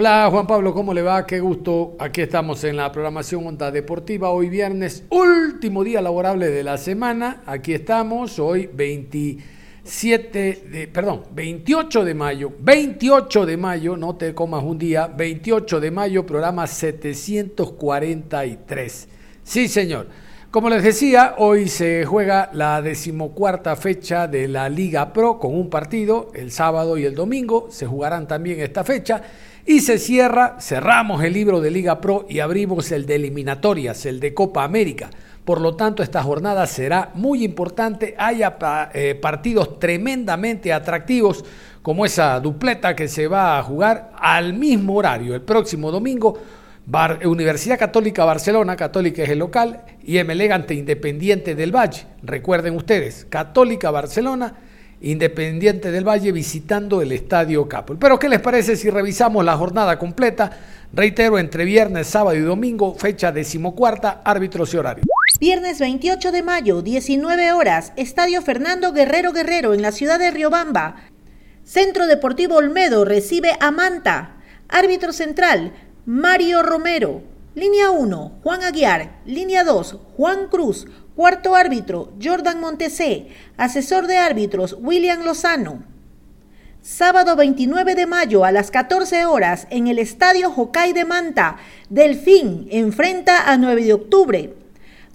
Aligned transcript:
Hola 0.00 0.28
Juan 0.30 0.46
Pablo, 0.46 0.72
¿cómo 0.72 0.94
le 0.94 1.02
va? 1.02 1.26
Qué 1.26 1.40
gusto. 1.40 1.96
Aquí 1.98 2.20
estamos 2.20 2.62
en 2.62 2.76
la 2.76 2.92
programación 2.92 3.44
Onda 3.44 3.72
Deportiva. 3.72 4.30
Hoy 4.30 4.48
viernes, 4.48 5.02
último 5.10 5.82
día 5.82 6.00
laborable 6.00 6.50
de 6.50 6.62
la 6.62 6.78
semana. 6.78 7.42
Aquí 7.44 7.74
estamos, 7.74 8.38
hoy 8.38 8.70
27 8.72 10.62
de, 10.70 10.86
perdón, 10.86 11.24
28 11.32 12.04
de 12.04 12.14
mayo. 12.14 12.52
28 12.60 13.44
de 13.44 13.56
mayo, 13.56 13.96
no 13.96 14.14
te 14.14 14.36
comas 14.36 14.62
un 14.62 14.78
día. 14.78 15.08
28 15.08 15.80
de 15.80 15.90
mayo, 15.90 16.24
programa 16.24 16.68
743. 16.68 19.08
Sí, 19.42 19.66
señor. 19.66 20.06
Como 20.52 20.70
les 20.70 20.84
decía, 20.84 21.34
hoy 21.38 21.68
se 21.68 22.06
juega 22.06 22.50
la 22.54 22.80
decimocuarta 22.80 23.74
fecha 23.74 24.28
de 24.28 24.46
la 24.46 24.68
Liga 24.68 25.12
Pro 25.12 25.40
con 25.40 25.54
un 25.54 25.68
partido 25.68 26.30
el 26.34 26.52
sábado 26.52 26.96
y 26.96 27.04
el 27.04 27.16
domingo. 27.16 27.66
Se 27.70 27.84
jugarán 27.84 28.28
también 28.28 28.60
esta 28.60 28.84
fecha. 28.84 29.20
Y 29.70 29.80
se 29.80 29.98
cierra, 29.98 30.56
cerramos 30.60 31.22
el 31.22 31.34
libro 31.34 31.60
de 31.60 31.70
Liga 31.70 32.00
Pro 32.00 32.24
y 32.26 32.40
abrimos 32.40 32.90
el 32.90 33.04
de 33.04 33.16
eliminatorias, 33.16 34.06
el 34.06 34.18
de 34.18 34.32
Copa 34.32 34.64
América. 34.64 35.10
Por 35.44 35.60
lo 35.60 35.76
tanto, 35.76 36.02
esta 36.02 36.22
jornada 36.22 36.66
será 36.66 37.10
muy 37.12 37.44
importante. 37.44 38.14
Haya 38.16 38.58
pa- 38.58 38.88
eh, 38.94 39.14
partidos 39.14 39.78
tremendamente 39.78 40.72
atractivos, 40.72 41.44
como 41.82 42.06
esa 42.06 42.40
dupleta 42.40 42.96
que 42.96 43.08
se 43.08 43.28
va 43.28 43.58
a 43.58 43.62
jugar 43.62 44.12
al 44.18 44.54
mismo 44.54 44.94
horario, 44.94 45.34
el 45.34 45.42
próximo 45.42 45.90
domingo. 45.90 46.38
Universidad 47.26 47.78
Católica 47.78 48.24
Barcelona, 48.24 48.74
Católica 48.74 49.22
es 49.22 49.28
el 49.28 49.40
local, 49.40 49.82
y 50.02 50.16
MLE 50.24 50.50
ante 50.50 50.72
Independiente 50.72 51.54
del 51.54 51.76
Valle. 51.76 52.06
Recuerden 52.22 52.74
ustedes, 52.74 53.26
Católica 53.28 53.90
Barcelona, 53.90 54.54
Independiente 55.00 55.92
del 55.92 56.06
Valle 56.06 56.32
visitando 56.32 57.00
el 57.00 57.12
Estadio 57.12 57.68
Capol. 57.68 57.98
Pero 57.98 58.18
¿qué 58.18 58.28
les 58.28 58.40
parece 58.40 58.76
si 58.76 58.90
revisamos 58.90 59.44
la 59.44 59.56
jornada 59.56 59.98
completa? 59.98 60.50
Reitero, 60.92 61.38
entre 61.38 61.64
viernes, 61.64 62.08
sábado 62.08 62.36
y 62.36 62.40
domingo, 62.40 62.94
fecha 62.94 63.30
decimocuarta, 63.30 64.22
árbitros 64.24 64.74
y 64.74 64.76
horario. 64.78 65.04
Viernes 65.38 65.78
28 65.78 66.32
de 66.32 66.42
mayo, 66.42 66.82
19 66.82 67.52
horas, 67.52 67.92
Estadio 67.96 68.42
Fernando 68.42 68.92
Guerrero 68.92 69.32
Guerrero 69.32 69.72
en 69.72 69.82
la 69.82 69.92
ciudad 69.92 70.18
de 70.18 70.32
Riobamba. 70.32 70.96
Centro 71.62 72.06
Deportivo 72.06 72.56
Olmedo 72.56 73.04
recibe 73.04 73.52
a 73.60 73.70
Manta. 73.70 74.36
Árbitro 74.68 75.12
central, 75.12 75.74
Mario 76.06 76.62
Romero. 76.62 77.22
Línea 77.54 77.90
1, 77.90 78.40
Juan 78.42 78.62
Aguiar. 78.62 79.20
Línea 79.26 79.62
2, 79.62 79.98
Juan 80.16 80.48
Cruz. 80.48 80.86
Cuarto 81.18 81.56
árbitro, 81.56 82.12
Jordan 82.22 82.60
Montesé. 82.60 83.26
Asesor 83.56 84.06
de 84.06 84.18
árbitros, 84.18 84.76
William 84.78 85.24
Lozano. 85.24 85.82
Sábado 86.80 87.34
29 87.34 87.96
de 87.96 88.06
mayo 88.06 88.44
a 88.44 88.52
las 88.52 88.70
14 88.70 89.24
horas 89.26 89.66
en 89.70 89.88
el 89.88 89.98
Estadio 89.98 90.52
Jocay 90.52 90.92
de 90.92 91.04
Manta, 91.04 91.56
Delfín 91.90 92.68
enfrenta 92.70 93.50
a 93.50 93.56
9 93.56 93.82
de 93.82 93.94
octubre. 93.94 94.54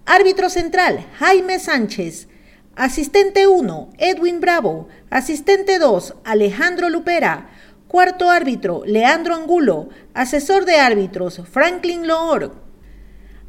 Árbitro 0.06 0.50
central, 0.50 1.08
Jaime 1.20 1.58
Sánchez. 1.58 2.28
Asistente 2.76 3.48
1, 3.48 3.92
Edwin 3.98 4.42
Bravo. 4.42 4.90
Asistente 5.10 5.80
2, 5.80 6.16
Alejandro 6.26 6.90
Lupera. 6.90 7.50
Cuarto 7.88 8.30
árbitro, 8.30 8.84
Leandro 8.86 9.36
Angulo. 9.36 9.88
Asesor 10.14 10.66
de 10.66 10.76
árbitros, 10.76 11.42
Franklin 11.50 12.10
Loor. 12.10 12.63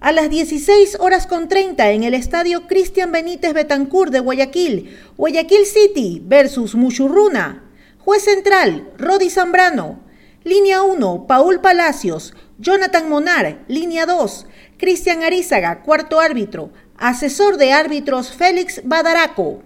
A 0.05 0.13
las 0.13 0.29
16 0.29 0.99
horas 1.01 1.27
con 1.27 1.49
30 1.49 1.93
en 1.93 2.03
el 2.05 2.13
estadio 2.13 2.67
Cristian 2.67 3.11
Benítez 3.11 3.55
Betancourt 3.55 4.13
de 4.13 4.21
Guayaquil, 4.21 4.95
Guayaquil 5.17 5.65
City 5.65 6.21
versus 6.23 6.75
Muchurruna. 6.75 7.65
Juez 8.01 8.23
central, 8.23 8.93
Rodi 8.99 9.31
Zambrano. 9.31 10.01
Línea 10.43 10.83
1, 10.83 11.25
Paul 11.27 11.63
Palacios. 11.63 12.35
Jonathan 12.59 13.09
Monar, 13.09 13.65
línea 13.67 14.05
2. 14.05 14.47
Cristian 14.77 15.23
Arizaga, 15.23 15.81
cuarto 15.81 16.21
árbitro. 16.21 16.71
Asesor 16.99 17.57
de 17.57 17.73
árbitros, 17.73 18.31
Félix 18.31 18.83
Badaraco. 18.85 19.63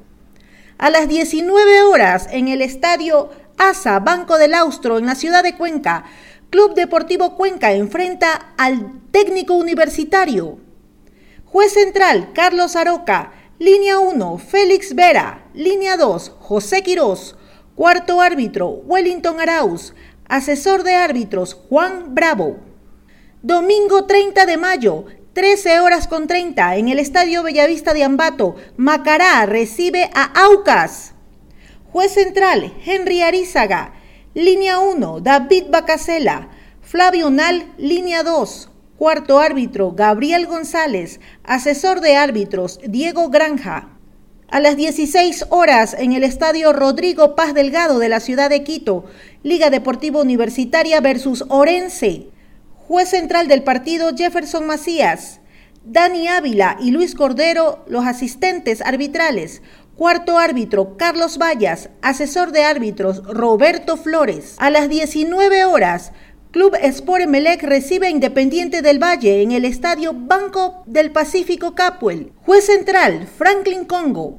A 0.79 0.89
las 0.91 1.09
19 1.09 1.83
horas 1.83 2.29
en 2.31 2.47
el 2.47 2.63
estadio 2.63 3.31
ASA 3.59 3.99
Banco 3.99 4.39
del 4.39 4.55
Austro 4.55 4.99
en 4.99 5.07
la 5.07 5.17
ciudad 5.17 5.43
de 5.43 5.57
Cuenca, 5.57 6.05
Club 6.51 6.75
Deportivo 6.75 7.37
Cuenca 7.37 7.73
enfrenta 7.73 8.55
al 8.57 9.03
técnico 9.11 9.53
universitario. 9.53 10.59
Juez 11.45 11.75
central, 11.75 12.33
Carlos 12.33 12.75
Aroca. 12.75 13.33
Línea 13.59 13.99
1, 13.99 14.39
Félix 14.39 14.95
Vera. 14.95 15.45
Línea 15.53 15.99
2, 15.99 16.33
José 16.41 16.83
Quirós. 16.83 17.37
Cuarto 17.75 18.23
árbitro, 18.23 18.69
Wellington 18.69 19.41
Arauz. 19.41 19.93
Asesor 20.27 20.85
de 20.85 20.95
árbitros, 20.95 21.53
Juan 21.53 22.15
Bravo. 22.15 22.57
Domingo 23.43 24.07
30 24.07 24.47
de 24.47 24.57
mayo, 24.57 25.05
13 25.35 25.81
horas 25.81 26.09
con 26.09 26.27
30, 26.27 26.77
en 26.77 26.89
el 26.89 26.99
Estadio 26.99 27.43
Bellavista 27.43 27.93
de 27.93 28.05
Ambato, 28.05 28.57
Macará 28.79 29.45
recibe 29.45 30.11
a 30.15 30.25
Aucas. 30.45 31.13
Juez 31.93 32.13
central, 32.13 32.73
Henry 32.87 33.21
Arizaga. 33.21 33.98
Línea 34.35 34.79
1, 34.79 35.21
David 35.21 35.65
Bacasela. 35.71 36.51
Flavio 36.83 37.31
Nal, 37.31 37.73
línea 37.79 38.23
2. 38.23 38.69
Cuarto 38.99 39.39
árbitro, 39.39 39.93
Gabriel 39.93 40.47
González. 40.47 41.19
Asesor 41.45 42.03
de 42.03 42.17
árbitros, 42.17 42.79
Diego 42.85 43.31
Granja. 43.31 43.89
A 44.51 44.61
las 44.61 44.77
16 44.77 45.47
horas 45.49 45.97
en 45.99 46.13
el 46.13 46.25
estadio 46.25 46.75
Rodrigo 46.75 47.37
Paz 47.37 47.55
Delgado 47.55 47.99
de 47.99 48.11
la 48.11 48.21
ciudad 48.21 48.51
de 48.51 48.65
Quito, 48.65 49.07
Liga 49.43 49.71
Deportiva 49.71 50.21
Universitaria 50.21 51.01
versus 51.01 51.47
Orense. 51.49 52.29
Juez 52.87 53.09
central 53.09 53.49
del 53.49 53.63
partido 53.63 54.15
Jefferson 54.15 54.67
Macías. 54.67 55.41
Dani 55.85 56.29
Ávila 56.29 56.77
y 56.81 56.91
Luis 56.91 57.15
Cordero, 57.15 57.83
los 57.89 58.07
asistentes 58.07 58.83
arbitrales. 58.83 59.63
Cuarto 59.99 60.39
árbitro, 60.39 60.97
Carlos 60.97 61.39
Vallas. 61.39 61.91
Asesor 62.03 62.53
de 62.53 62.63
árbitros, 62.63 63.25
Roberto 63.25 63.97
Flores. 63.97 64.55
A 64.59 64.71
las 64.71 64.89
19 64.89 65.65
horas, 65.65 66.13
Club 66.53 66.77
Sport 66.81 67.23
Emelec 67.23 67.65
recibe 67.65 68.07
a 68.07 68.11
Independiente 68.11 68.81
del 68.81 69.03
Valle 69.03 69.43
en 69.43 69.51
el 69.51 69.65
estadio 69.65 70.13
Banco 70.15 70.85
del 70.87 71.11
Pacífico 71.11 71.75
Capuel. 71.75 72.31
Juez 72.47 72.67
central, 72.67 73.27
Franklin 73.27 73.85
Congo. 73.87 74.39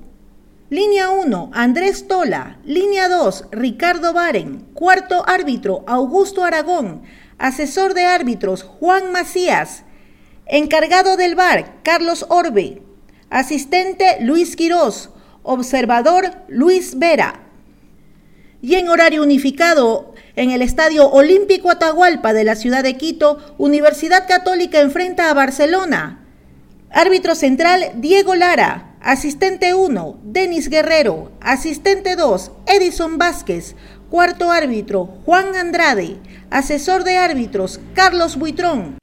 Línea 0.70 1.10
1, 1.10 1.52
Andrés 1.54 2.08
Tola. 2.08 2.60
Línea 2.64 3.10
2, 3.10 3.48
Ricardo 3.52 4.14
Baren. 4.14 4.66
Cuarto 4.74 5.28
árbitro, 5.28 5.84
Augusto 5.88 6.46
Aragón. 6.46 7.02
Asesor 7.38 7.96
de 7.96 8.06
árbitros, 8.06 8.64
Juan 8.64 9.12
Macías. 9.12 9.84
Encargado 10.46 11.18
del 11.18 11.36
bar, 11.36 11.82
Carlos 11.84 12.26
Orbe. 12.30 12.82
Asistente, 13.30 14.20
Luis 14.22 14.56
Quirós. 14.56 15.10
Observador, 15.44 16.32
Luis 16.48 16.98
Vera. 17.00 17.42
Y 18.62 18.76
en 18.76 18.90
horario 18.90 19.24
unificado, 19.24 20.14
en 20.36 20.52
el 20.52 20.62
Estadio 20.62 21.10
Olímpico 21.10 21.72
Atahualpa 21.72 22.34
de 22.34 22.44
la 22.44 22.56
ciudad 22.56 22.84
de 22.84 22.98
Quito, 22.98 23.40
Universidad 23.58 24.28
Católica 24.28 24.82
enfrenta 24.82 25.30
a 25.30 25.34
Barcelona. 25.34 26.26
Árbitro 26.92 27.36
central, 27.36 27.92
Diego 27.96 28.36
Lara. 28.36 28.96
Asistente 29.02 29.74
1, 29.74 30.20
Denis 30.24 30.70
Guerrero. 30.70 31.32
Asistente 31.40 32.16
2, 32.16 32.52
Edison 32.68 33.18
Vázquez. 33.18 33.76
Cuarto 34.10 34.52
árbitro, 34.52 35.06
Juan 35.26 35.56
Andrade. 35.56 36.18
Asesor 36.50 37.04
de 37.04 37.18
árbitros, 37.18 37.80
Carlos 37.94 38.38
Buitrón. 38.38 38.98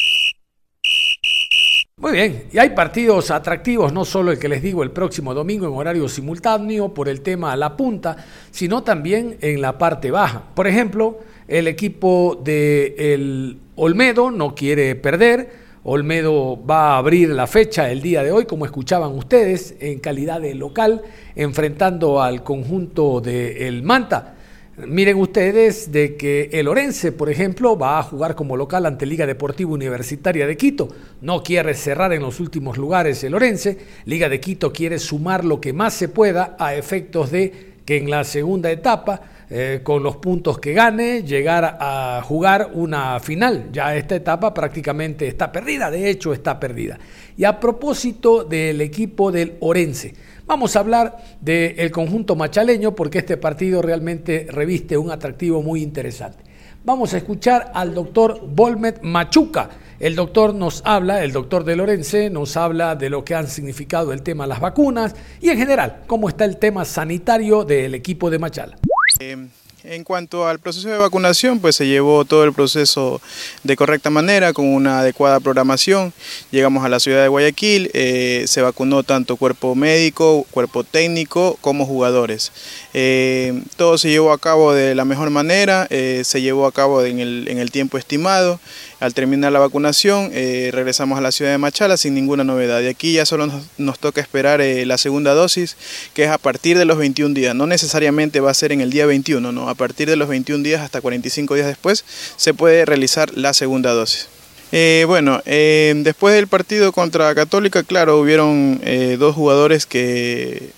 Muy 2.06 2.12
bien, 2.12 2.44
y 2.52 2.58
hay 2.58 2.70
partidos 2.70 3.32
atractivos, 3.32 3.92
no 3.92 4.04
solo 4.04 4.30
el 4.30 4.38
que 4.38 4.48
les 4.48 4.62
digo 4.62 4.84
el 4.84 4.92
próximo 4.92 5.34
domingo 5.34 5.66
en 5.66 5.74
horario 5.74 6.08
simultáneo 6.08 6.94
por 6.94 7.08
el 7.08 7.20
tema 7.20 7.50
a 7.50 7.56
la 7.56 7.76
punta, 7.76 8.16
sino 8.52 8.84
también 8.84 9.38
en 9.40 9.60
la 9.60 9.76
parte 9.76 10.12
baja. 10.12 10.40
Por 10.54 10.68
ejemplo, 10.68 11.18
el 11.48 11.66
equipo 11.66 12.40
de 12.44 12.94
el 12.96 13.58
Olmedo 13.74 14.30
no 14.30 14.54
quiere 14.54 14.94
perder, 14.94 15.50
Olmedo 15.82 16.64
va 16.64 16.94
a 16.94 16.98
abrir 16.98 17.30
la 17.30 17.48
fecha 17.48 17.90
el 17.90 18.02
día 18.02 18.22
de 18.22 18.30
hoy, 18.30 18.44
como 18.44 18.66
escuchaban 18.66 19.10
ustedes, 19.10 19.74
en 19.80 19.98
calidad 19.98 20.40
de 20.40 20.54
local, 20.54 21.02
enfrentando 21.34 22.22
al 22.22 22.44
conjunto 22.44 23.20
de 23.20 23.66
El 23.66 23.82
Manta. 23.82 24.35
Miren 24.84 25.16
ustedes 25.16 25.90
de 25.90 26.16
que 26.16 26.50
el 26.52 26.68
Orense, 26.68 27.10
por 27.10 27.30
ejemplo, 27.30 27.78
va 27.78 27.98
a 27.98 28.02
jugar 28.02 28.34
como 28.34 28.58
local 28.58 28.84
ante 28.84 29.06
Liga 29.06 29.24
Deportiva 29.24 29.70
Universitaria 29.70 30.46
de 30.46 30.58
Quito. 30.58 30.88
No 31.22 31.42
quiere 31.42 31.72
cerrar 31.72 32.12
en 32.12 32.20
los 32.20 32.40
últimos 32.40 32.76
lugares 32.76 33.24
el 33.24 33.34
Orense. 33.34 33.78
Liga 34.04 34.28
de 34.28 34.38
Quito 34.38 34.74
quiere 34.74 34.98
sumar 34.98 35.46
lo 35.46 35.62
que 35.62 35.72
más 35.72 35.94
se 35.94 36.08
pueda 36.08 36.56
a 36.58 36.74
efectos 36.74 37.30
de 37.30 37.76
que 37.86 37.96
en 37.96 38.10
la 38.10 38.22
segunda 38.24 38.70
etapa 38.70 39.22
eh, 39.48 39.80
con 39.82 40.02
los 40.02 40.16
puntos 40.16 40.58
que 40.58 40.74
gane, 40.74 41.22
llegar 41.22 41.78
a 41.80 42.20
jugar 42.22 42.70
una 42.74 43.18
final. 43.20 43.70
Ya 43.72 43.96
esta 43.96 44.16
etapa 44.16 44.52
prácticamente 44.52 45.26
está 45.26 45.52
perdida, 45.52 45.90
de 45.90 46.10
hecho 46.10 46.34
está 46.34 46.60
perdida. 46.60 46.98
Y 47.36 47.44
a 47.44 47.58
propósito 47.60 48.44
del 48.44 48.80
equipo 48.80 49.32
del 49.32 49.54
Orense, 49.60 50.14
vamos 50.46 50.76
a 50.76 50.80
hablar 50.80 51.16
del 51.40 51.90
conjunto 51.90 52.36
machaleño 52.36 52.94
porque 52.94 53.18
este 53.18 53.36
partido 53.36 53.82
realmente 53.82 54.46
reviste 54.50 54.96
un 54.96 55.10
atractivo 55.10 55.62
muy 55.62 55.82
interesante. 55.82 56.44
Vamos 56.84 57.14
a 57.14 57.16
escuchar 57.16 57.72
al 57.74 57.94
doctor 57.94 58.40
Volmet 58.46 59.02
Machuca. 59.02 59.70
El 59.98 60.14
doctor 60.14 60.54
nos 60.54 60.82
habla, 60.84 61.24
el 61.24 61.32
doctor 61.32 61.64
de 61.64 61.74
Lorense 61.74 62.30
nos 62.30 62.56
habla 62.56 62.94
de 62.94 63.10
lo 63.10 63.24
que 63.24 63.34
han 63.34 63.48
significado 63.48 64.12
el 64.12 64.22
tema 64.22 64.44
de 64.44 64.48
las 64.50 64.60
vacunas 64.60 65.16
y 65.40 65.48
en 65.48 65.58
general 65.58 66.02
cómo 66.06 66.28
está 66.28 66.44
el 66.44 66.58
tema 66.58 66.84
sanitario 66.84 67.64
del 67.64 67.94
equipo 67.96 68.30
de 68.30 68.38
Machala. 68.38 68.76
Em, 69.18 69.48
en 69.88 70.04
cuanto 70.04 70.46
al 70.46 70.58
proceso 70.58 70.88
de 70.88 70.98
vacunación, 70.98 71.60
pues 71.60 71.76
se 71.76 71.86
llevó 71.86 72.24
todo 72.24 72.44
el 72.44 72.52
proceso 72.52 73.20
de 73.62 73.76
correcta 73.76 74.10
manera, 74.10 74.52
con 74.52 74.66
una 74.66 75.00
adecuada 75.00 75.40
programación. 75.40 76.12
Llegamos 76.50 76.84
a 76.84 76.88
la 76.88 77.00
ciudad 77.00 77.22
de 77.22 77.28
Guayaquil, 77.28 77.90
eh, 77.94 78.44
se 78.46 78.62
vacunó 78.62 79.02
tanto 79.02 79.36
cuerpo 79.36 79.74
médico, 79.74 80.46
cuerpo 80.50 80.84
técnico 80.84 81.58
como 81.60 81.86
jugadores. 81.86 82.52
Eh, 82.94 83.62
todo 83.76 83.98
se 83.98 84.10
llevó 84.10 84.32
a 84.32 84.38
cabo 84.38 84.72
de 84.72 84.94
la 84.94 85.04
mejor 85.04 85.30
manera, 85.30 85.86
eh, 85.90 86.22
se 86.24 86.40
llevó 86.40 86.66
a 86.66 86.72
cabo 86.72 87.02
en 87.02 87.20
el, 87.20 87.46
en 87.48 87.58
el 87.58 87.70
tiempo 87.70 87.98
estimado. 87.98 88.60
Al 88.98 89.12
terminar 89.12 89.52
la 89.52 89.58
vacunación, 89.58 90.30
eh, 90.32 90.70
regresamos 90.72 91.18
a 91.18 91.20
la 91.20 91.30
ciudad 91.30 91.50
de 91.50 91.58
Machala 91.58 91.96
sin 91.96 92.14
ninguna 92.14 92.44
novedad. 92.44 92.80
Y 92.80 92.86
aquí 92.86 93.12
ya 93.12 93.26
solo 93.26 93.46
nos, 93.76 93.98
toca 93.98 94.20
esperar 94.20 94.60
eh, 94.60 94.86
la 94.86 94.96
segunda 94.96 95.34
dosis, 95.34 95.76
que 96.14 96.24
es 96.24 96.30
a 96.30 96.38
partir 96.38 96.78
de 96.78 96.86
los 96.86 96.96
21 96.96 97.34
días. 97.34 97.54
No 97.54 97.66
necesariamente 97.66 98.40
va 98.40 98.50
a 98.50 98.54
ser 98.54 98.72
en 98.72 98.80
el 98.80 98.90
día 98.90 99.04
21, 99.04 99.52
no. 99.52 99.68
A 99.68 99.74
partir 99.74 100.08
de 100.08 100.16
los 100.16 100.28
21 100.28 100.64
días 100.64 100.80
hasta 100.80 101.00
45 101.00 101.54
días 101.54 101.66
después 101.66 102.04
se 102.36 102.54
puede 102.54 102.86
realizar 102.86 103.36
la 103.36 103.52
segunda 103.52 103.92
dosis. 103.92 104.28
Eh, 104.72 105.04
bueno, 105.06 105.40
eh, 105.46 105.94
después 105.98 106.34
del 106.34 106.48
partido 106.48 106.90
contra 106.92 107.34
Católica, 107.34 107.84
claro, 107.84 108.18
hubieron 108.18 108.80
eh, 108.82 109.16
dos 109.18 109.34
jugadores 109.34 109.86
que 109.86 110.74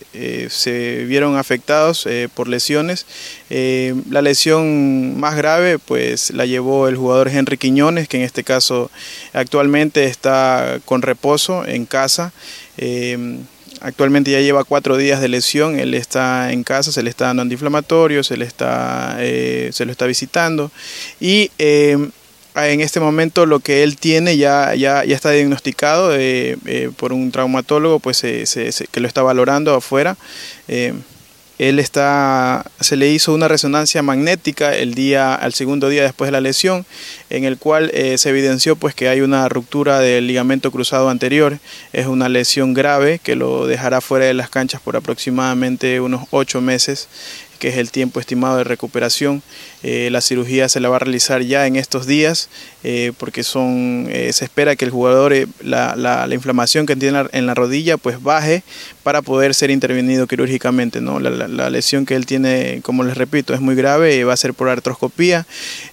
se 0.50 1.04
vieron 1.04 1.36
afectados 1.36 2.08
por 2.34 2.48
lesiones. 2.48 3.06
la 3.48 4.20
lesión 4.20 5.18
más 5.18 5.36
grave, 5.36 5.78
pues 5.78 6.30
la 6.30 6.44
llevó 6.44 6.88
el 6.88 6.96
jugador 6.96 7.28
Henry 7.28 7.56
Quiñones, 7.56 8.08
que 8.08 8.16
en 8.16 8.24
este 8.24 8.42
caso 8.42 8.90
actualmente 9.32 10.04
está 10.04 10.80
con 10.84 11.02
reposo 11.02 11.64
en 11.64 11.86
casa. 11.86 12.32
Actualmente 13.80 14.32
ya 14.32 14.40
lleva 14.40 14.64
cuatro 14.64 14.96
días 14.96 15.20
de 15.20 15.28
lesión, 15.28 15.78
él 15.78 15.94
está 15.94 16.50
en 16.52 16.64
casa, 16.64 16.90
se 16.90 17.04
le 17.04 17.10
está 17.10 17.26
dando 17.26 17.42
antiinflamatorio, 17.42 18.24
se 18.24 18.36
le 18.36 18.44
está, 18.44 19.18
se 19.20 19.84
lo 19.84 19.92
está 19.92 20.06
visitando 20.06 20.72
y 21.20 21.52
en 22.66 22.80
este 22.80 23.00
momento 23.00 23.46
lo 23.46 23.60
que 23.60 23.82
él 23.82 23.96
tiene 23.96 24.36
ya, 24.36 24.74
ya, 24.74 25.04
ya 25.04 25.14
está 25.14 25.30
diagnosticado 25.30 26.14
eh, 26.16 26.56
eh, 26.66 26.90
por 26.96 27.12
un 27.12 27.30
traumatólogo 27.30 28.00
pues, 28.00 28.22
que 28.22 29.00
lo 29.00 29.06
está 29.06 29.22
valorando 29.22 29.74
afuera. 29.74 30.16
Eh, 30.66 30.94
él 31.58 31.80
está, 31.80 32.64
se 32.78 32.94
le 32.94 33.10
hizo 33.10 33.34
una 33.34 33.48
resonancia 33.48 34.00
magnética 34.00 34.76
el 34.76 34.94
día, 34.94 35.34
al 35.34 35.54
segundo 35.54 35.88
día 35.88 36.04
después 36.04 36.28
de 36.28 36.32
la 36.32 36.40
lesión, 36.40 36.86
en 37.30 37.42
el 37.42 37.58
cual 37.58 37.90
se 38.16 38.28
evidenció 38.28 38.76
pues 38.76 38.94
que 38.94 39.08
hay 39.08 39.22
una 39.22 39.48
ruptura 39.48 39.98
del 39.98 40.28
ligamento 40.28 40.70
cruzado 40.70 41.10
anterior. 41.10 41.58
Es 41.92 42.06
una 42.06 42.28
lesión 42.28 42.74
grave 42.74 43.18
que 43.18 43.34
lo 43.34 43.66
dejará 43.66 44.00
fuera 44.00 44.26
de 44.26 44.34
las 44.34 44.50
canchas 44.50 44.80
por 44.80 44.96
aproximadamente 44.96 46.00
unos 46.00 46.28
ocho 46.30 46.60
meses 46.60 47.08
que 47.58 47.68
es 47.68 47.76
el 47.76 47.90
tiempo 47.90 48.20
estimado 48.20 48.56
de 48.56 48.64
recuperación. 48.64 49.42
Eh, 49.82 50.08
la 50.10 50.20
cirugía 50.20 50.68
se 50.68 50.80
la 50.80 50.88
va 50.88 50.96
a 50.96 50.98
realizar 51.00 51.42
ya 51.42 51.66
en 51.66 51.76
estos 51.76 52.06
días 52.06 52.48
eh, 52.82 53.12
porque 53.18 53.44
son, 53.44 54.06
eh, 54.10 54.32
se 54.32 54.44
espera 54.44 54.76
que 54.76 54.84
el 54.84 54.90
jugador, 54.90 55.34
la, 55.62 55.94
la, 55.96 56.26
la, 56.26 56.34
inflamación 56.34 56.86
que 56.86 56.96
tiene 56.96 57.24
en 57.32 57.46
la 57.46 57.54
rodilla 57.54 57.96
pues 57.96 58.22
baje 58.22 58.62
para 59.02 59.22
poder 59.22 59.54
ser 59.54 59.70
intervenido 59.70 60.26
quirúrgicamente. 60.26 61.00
¿no? 61.00 61.20
La, 61.20 61.30
la 61.30 61.70
lesión 61.70 62.06
que 62.06 62.14
él 62.14 62.26
tiene, 62.26 62.80
como 62.82 63.04
les 63.04 63.16
repito, 63.16 63.54
es 63.54 63.60
muy 63.60 63.74
grave, 63.74 64.16
y 64.16 64.22
va 64.22 64.32
a 64.32 64.36
ser 64.36 64.54
por 64.54 64.68
artroscopía. 64.68 65.46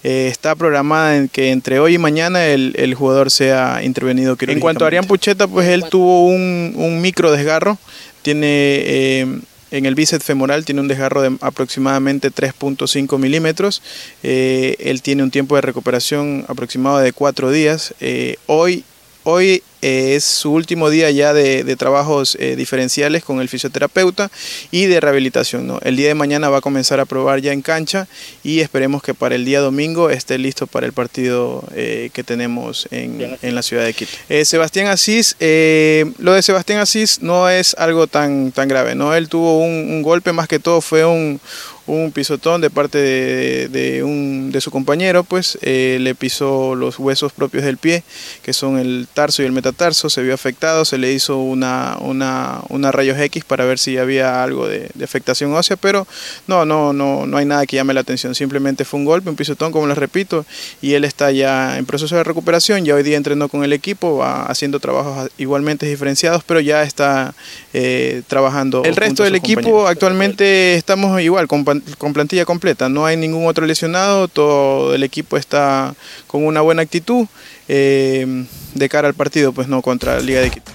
está 0.04 0.56
programada 0.56 1.18
en 1.18 1.28
que 1.28 1.52
entre 1.52 1.80
hoy 1.80 1.96
y 1.96 1.98
mañana 1.98 2.46
el, 2.46 2.74
el 2.78 2.94
jugador 2.96 3.32
sea 3.32 3.82
intervenido 3.84 4.36
quirúrgicamente. 4.36 4.54
En 4.54 4.62
cuanto 4.62 4.86
a 4.86 4.88
Arián 4.88 5.06
Pucheta, 5.06 5.48
pues 5.48 5.68
él 5.68 5.86
tuvo 5.90 6.26
un, 6.28 6.74
un 6.76 7.02
micro 7.02 7.32
desgarro, 7.32 7.78
tiene 8.22 9.42
en 9.72 9.86
el 9.86 9.96
bíceps 9.96 10.24
femoral 10.24 10.66
tiene 10.66 10.82
un 10.82 10.88
desgarro 10.88 11.22
de 11.22 11.38
aproximadamente 11.42 12.32
3.5 12.32 13.18
milímetros. 13.18 13.82
Eh, 14.24 14.76
él 14.80 15.02
tiene 15.02 15.24
un 15.24 15.32
tiempo 15.32 15.56
de 15.56 15.62
recuperación 15.62 16.46
aproximado 16.48 17.00
de 17.00 17.14
4 17.14 17.52
días. 17.52 17.94
Eh, 18.00 18.38
hoy, 18.46 18.84
hoy 19.26 19.62
es 19.82 20.24
su 20.24 20.52
último 20.52 20.90
día 20.90 21.12
ya 21.12 21.34
de, 21.34 21.76
trabajos 21.76 22.38
eh, 22.40 22.56
diferenciales 22.56 23.24
con 23.24 23.40
el 23.40 23.50
fisioterapeuta 23.50 24.32
y 24.72 24.86
de 24.86 25.00
rehabilitación. 25.00 25.68
¿no? 25.68 25.80
El 25.84 25.96
día 25.96 26.08
de 26.08 26.16
mañana 26.16 26.50
va 26.50 26.58
a 26.58 26.62
comenzar 26.62 27.00
a 27.00 27.06
probar 27.06 27.42
ya 27.42 27.54
en 27.54 27.62
cancha 27.62 28.08
y 28.44 28.62
esperemos 28.62 29.04
que 29.04 29.14
para 29.14 29.36
el 29.36 29.46
día 29.46 29.60
domingo 29.60 30.10
esté 30.10 30.38
listo 30.40 30.66
para 30.66 30.88
el 30.88 30.94
partido 30.94 31.64
eh, 31.76 32.10
que 32.14 32.24
tenemos 32.24 32.88
en, 32.90 33.38
la 33.42 33.62
ciudad 33.62 33.84
de 33.84 33.94
Quito. 33.94 34.12
Eh, 34.30 34.46
Sebastián 34.46 34.88
Asís, 34.88 35.36
lo 35.40 36.34
de 36.34 36.42
Sebastián 36.42 36.80
Asís 36.80 37.22
no 37.22 37.50
es 37.50 37.76
algo 37.78 38.08
tan, 38.08 38.52
tan 38.52 38.68
grave, 38.68 38.96
¿no? 38.96 39.14
él 39.14 39.30
tuvo 39.30 39.60
un 39.60 40.02
golpe, 40.02 40.32
más 40.34 40.48
que 40.48 40.60
todo 40.60 40.82
fue 40.82 41.06
un, 41.06 41.40
un 41.88 42.12
pisotón 42.12 42.62
de 42.62 42.70
parte 42.70 42.98
de, 42.98 44.04
un, 44.04 44.52
de 44.52 44.62
su 44.62 44.72
compañero, 44.72 45.24
pues 45.24 45.58
eh, 45.62 45.98
le 46.02 46.16
pisó 46.16 46.76
los 46.76 46.98
huesos 46.98 47.32
propios 47.32 47.64
del 47.64 47.78
pie, 47.78 48.04
que 48.42 48.54
son 48.54 48.80
el 48.80 49.08
tarso 49.14 49.44
y 49.44 49.46
el 49.46 49.52
metatarso, 49.52 50.10
se 50.10 50.24
vio 50.24 50.34
afectado, 50.34 50.86
se 50.86 50.98
le 50.98 51.14
hizo 51.14 51.38
una, 51.38 51.98
una, 52.00 52.62
una 52.70 52.92
rayos 52.92 53.20
X 53.20 53.44
para 53.44 53.66
ver 53.66 53.78
si 53.78 53.98
había 53.98 54.44
algo 54.44 54.68
de, 54.68 54.90
afectación 55.04 55.54
ósea, 55.54 55.78
pero 55.78 56.08
no, 56.48 56.66
no, 56.66 56.92
no, 56.92 57.28
no 57.28 57.38
hay 57.38 57.46
nada 57.46 57.66
que 57.66 57.76
llame 57.76 57.94
la 57.94 58.02
atención, 58.02 58.34
simplemente 58.34 58.86
fue 58.86 59.00
un 59.00 59.06
golpe, 59.06 59.30
un 59.30 59.36
pisotón, 59.36 59.72
como 59.72 59.86
les 59.88 59.98
repito, 59.98 60.46
y 60.82 60.94
él 60.94 61.04
está 61.04 61.32
ya 61.32 61.78
en 61.78 61.86
proceso 61.86 62.16
de 62.16 62.24
recuperación, 62.24 62.84
ya 62.86 62.96
hoy 62.96 63.04
día 63.04 63.18
entrenó 63.18 63.48
con 63.50 63.64
el 63.64 63.74
equipo, 63.74 64.18
va 64.18 64.46
haciendo 64.46 64.80
trabajos 64.80 65.30
igualmente 65.38 65.86
diferenciados, 65.86 66.44
pero 66.44 66.60
ya 66.60 66.84
está 66.84 67.36
eh, 67.74 68.24
trabajando. 68.28 68.84
El 68.84 68.96
resto 68.96 69.24
del 69.24 69.36
equipo 69.36 69.88
actualmente 69.88 70.76
estamos 70.76 71.22
igual, 71.22 71.48
con 71.48 71.64
con 71.98 72.14
plantilla 72.14 72.46
completa, 72.46 72.90
no 72.90 73.06
hay 73.06 73.18
ningún 73.18 73.48
otro 73.48 73.66
lesionado, 73.66 74.28
todo 74.28 74.94
el 74.94 75.04
equipo 75.04 75.38
está 75.38 75.96
con 76.28 76.46
una 76.46 76.62
buena 76.62 76.82
actitud 76.82 77.28
eh, 77.68 78.46
de 78.74 78.90
cara 78.90 79.08
al 79.08 79.14
partido, 79.14 79.54
pues 79.54 79.68
no 79.68 79.82
contra 79.82 80.20
Liga 80.20 80.42
de 80.42 80.52
Quito. 80.52 80.72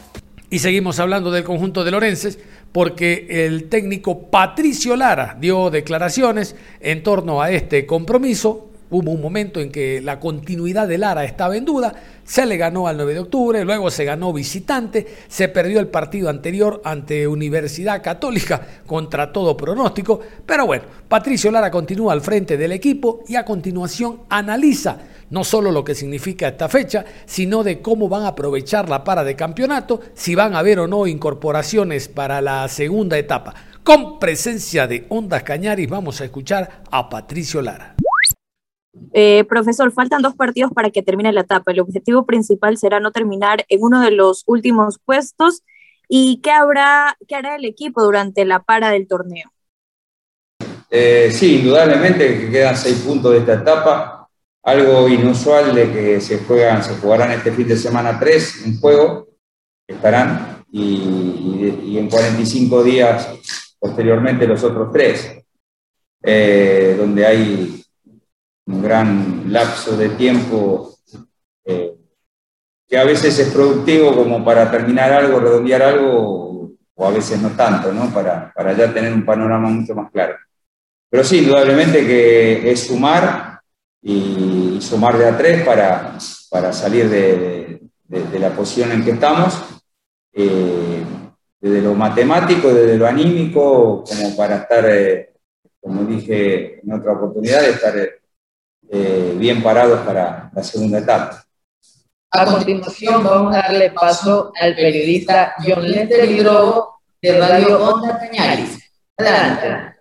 Y 0.51 0.59
seguimos 0.59 0.99
hablando 0.99 1.31
del 1.31 1.45
conjunto 1.45 1.85
de 1.85 1.91
Lorenses 1.93 2.39
porque 2.73 3.27
el 3.47 3.69
técnico 3.69 4.31
Patricio 4.31 4.97
Lara 4.97 5.37
dio 5.41 5.71
declaraciones 5.71 6.57
en 6.81 7.03
torno 7.03 7.43
a 7.43 7.51
este 7.51 7.87
compromiso 7.87 8.70
Hubo 8.91 9.13
un 9.13 9.21
momento 9.21 9.61
en 9.61 9.71
que 9.71 10.01
la 10.01 10.19
continuidad 10.19 10.89
de 10.89 10.99
Lara 10.99 11.25
estaba 11.25 11.57
en 11.57 11.65
duda, 11.65 11.95
se 12.25 12.45
le 12.45 12.57
ganó 12.57 12.89
al 12.89 12.97
9 12.97 13.15
de 13.15 13.21
octubre, 13.21 13.65
luego 13.65 13.91
se 13.91 14.05
ganó 14.05 14.33
visitante, 14.33 15.07
se 15.29 15.49
perdió 15.49 15.81
el 15.81 15.89
partido 15.89 16.29
anterior 16.29 16.83
ante 16.85 17.29
Universidad 17.29 18.03
Católica 18.03 18.61
contra 18.87 19.33
todo 19.33 19.57
pronóstico, 19.57 20.21
pero 20.45 20.67
bueno, 20.67 20.85
Patricio 21.09 21.51
Lara 21.51 21.71
continúa 21.71 22.13
al 22.13 22.21
frente 22.21 22.57
del 22.57 22.73
equipo 22.73 23.23
y 23.29 23.37
a 23.37 23.45
continuación 23.45 24.23
analiza 24.29 24.99
no 25.31 25.45
solo 25.45 25.71
lo 25.71 25.85
que 25.85 25.95
significa 25.95 26.49
esta 26.49 26.69
fecha, 26.69 27.05
sino 27.25 27.63
de 27.63 27.81
cómo 27.81 28.09
van 28.09 28.25
a 28.25 28.29
aprovechar 28.29 28.89
la 28.89 29.05
para 29.05 29.25
de 29.25 29.37
campeonato, 29.37 30.01
si 30.15 30.35
van 30.35 30.55
a 30.55 30.59
haber 30.59 30.81
o 30.81 30.89
no 30.89 31.07
incorporaciones 31.07 32.09
para 32.09 32.41
la 32.41 32.67
segunda 32.69 33.17
etapa. 33.17 33.55
Con 33.83 34.19
presencia 34.19 34.87
de 34.87 35.07
Ondas 35.09 35.43
Cañaris 35.43 35.89
vamos 35.89 36.21
a 36.21 36.25
escuchar 36.25 36.83
a 36.91 37.09
Patricio 37.09 37.63
Lara. 37.63 37.95
Eh, 39.13 39.45
profesor, 39.45 39.93
faltan 39.93 40.23
dos 40.23 40.35
partidos 40.35 40.73
para 40.73 40.91
que 40.91 41.03
termine 41.03 41.33
la 41.33 41.43
etapa. 41.43 41.71
El 41.71 41.81
objetivo 41.81 42.27
principal 42.27 42.77
será 42.77 43.01
no 43.01 43.13
terminar 43.13 43.65
en 43.69 43.83
uno 43.83 44.01
de 44.01 44.11
los 44.11 44.45
últimos 44.47 44.99
puestos. 45.05 45.63
¿Y 46.09 46.41
qué, 46.43 46.51
habrá, 46.51 47.17
qué 47.29 47.37
hará 47.37 47.57
el 47.57 47.65
equipo 47.65 48.03
durante 48.03 48.45
la 48.45 48.63
para 48.63 48.91
del 48.91 49.07
torneo? 49.07 49.51
Eh, 50.91 51.31
sí, 51.31 51.61
indudablemente 51.61 52.41
que 52.41 52.51
quedan 52.51 52.77
seis 52.77 52.99
puntos 52.99 53.33
de 53.33 53.39
esta 53.39 53.55
etapa. 53.55 54.29
algo 54.63 55.09
inusual 55.09 55.75
de 55.75 55.91
que 55.91 56.21
se 56.21 56.39
juegan, 56.41 56.83
se 56.83 56.95
jugarán 56.97 57.31
este 57.31 57.53
fin 57.53 57.67
de 57.67 57.77
semana 57.77 58.19
tres, 58.19 58.63
un 58.67 58.79
juego, 58.79 59.29
estarán, 59.87 60.65
y, 60.71 61.75
y 61.85 61.99
en 61.99 62.11
45 62.11 62.83
días 62.85 63.29
posteriormente 63.81 64.47
los 64.47 64.63
otros 64.63 64.93
tres, 64.93 65.39
eh, 66.23 66.95
donde 66.99 67.27
hay 67.27 67.80
un 68.71 68.83
gran 68.83 69.53
lapso 69.53 69.97
de 69.97 70.11
tiempo 70.11 70.95
eh, 71.65 71.95
que 72.87 72.99
a 72.99 73.05
veces 73.05 73.39
es 73.39 73.53
productivo 73.53 74.15
como 74.15 74.45
para 74.45 74.71
terminar 74.71 75.13
algo, 75.13 75.41
redondear 75.41 75.83
algo, 75.83 76.73
o 76.95 77.07
a 77.07 77.11
veces 77.11 77.41
no 77.41 77.51
tanto, 77.51 77.93
¿no? 77.93 78.13
Para, 78.13 78.53
para 78.53 78.73
ya 78.73 78.93
tener 78.93 79.13
un 79.13 79.25
panorama 79.25 79.69
mucho 79.69 79.95
más 79.95 80.11
claro. 80.11 80.37
Pero 81.09 81.25
sí, 81.25 81.39
indudablemente 81.39 82.07
que 82.07 82.71
es 82.71 82.87
sumar 82.87 83.61
y, 84.03 84.79
sumar 84.81 85.19
de 85.19 85.29
a 85.29 85.37
tres 85.37 85.63
para, 85.65 86.17
para 86.51 86.73
salir 86.73 87.09
de, 87.09 87.81
de, 88.05 88.39
la 88.39 88.51
posición 88.51 88.93
en 88.93 89.05
que 89.05 89.13
estamos. 89.13 89.63
Eh, 90.33 91.05
desde 91.61 91.83
lo 91.83 91.95
matemático, 91.95 92.73
desde 92.73 92.97
lo 92.97 93.07
anímico, 93.07 94.05
como 94.05 94.37
para 94.37 94.57
estar, 94.57 94.85
eh, 94.89 95.35
como 95.81 96.05
dije 96.05 96.81
en 96.81 96.93
otra 96.93 97.13
oportunidad, 97.13 97.65
estar 97.69 97.95
eh, 98.89 99.35
bien 99.37 99.63
parados 99.63 100.01
para 100.01 100.51
la 100.55 100.63
segunda 100.63 100.99
etapa. 100.99 101.45
A 102.33 102.45
continuación 102.45 103.25
vamos 103.25 103.55
a 103.55 103.63
darle 103.63 103.91
paso 103.91 104.53
al 104.61 104.75
periodista 104.77 105.55
John 105.67 105.83
Lester 105.83 106.31
Hidrobo 106.31 107.01
de 107.21 107.39
Radio 107.39 107.83
Onda 107.83 108.19
Cañaris. 108.19 108.79
Adelante. 109.17 109.97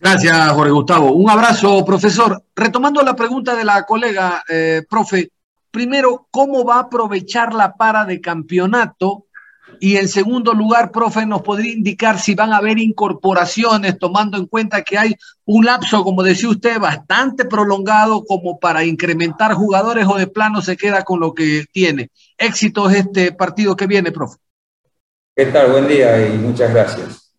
Gracias, 0.00 0.52
Jorge 0.52 0.72
Gustavo. 0.72 1.12
Un 1.12 1.30
abrazo, 1.30 1.84
profesor. 1.84 2.42
Retomando 2.54 3.02
la 3.02 3.14
pregunta 3.14 3.54
de 3.54 3.64
la 3.64 3.84
colega, 3.86 4.42
eh, 4.48 4.82
profe, 4.88 5.30
primero, 5.70 6.26
¿cómo 6.30 6.64
va 6.64 6.76
a 6.76 6.80
aprovechar 6.80 7.54
la 7.54 7.74
para 7.74 8.04
de 8.04 8.20
campeonato 8.20 9.26
y 9.80 9.96
en 9.96 10.08
segundo 10.08 10.54
lugar, 10.54 10.90
profe, 10.90 11.26
nos 11.26 11.42
podría 11.42 11.72
indicar 11.72 12.18
si 12.18 12.34
van 12.34 12.52
a 12.52 12.58
haber 12.58 12.78
incorporaciones, 12.78 13.98
tomando 13.98 14.36
en 14.36 14.46
cuenta 14.46 14.82
que 14.82 14.98
hay 14.98 15.14
un 15.44 15.64
lapso, 15.64 16.04
como 16.04 16.22
decía 16.22 16.48
usted, 16.48 16.78
bastante 16.78 17.44
prolongado 17.44 18.24
como 18.24 18.58
para 18.58 18.84
incrementar 18.84 19.54
jugadores 19.54 20.06
o 20.06 20.16
de 20.16 20.26
plano 20.26 20.62
se 20.62 20.76
queda 20.76 21.02
con 21.02 21.20
lo 21.20 21.34
que 21.34 21.64
tiene. 21.72 22.10
Éxito 22.38 22.88
es 22.90 22.98
este 22.98 23.32
partido 23.32 23.76
que 23.76 23.86
viene, 23.86 24.12
profe. 24.12 24.38
¿Qué 25.36 25.46
tal? 25.46 25.72
Buen 25.72 25.88
día 25.88 26.28
y 26.28 26.38
muchas 26.38 26.72
gracias. 26.72 27.32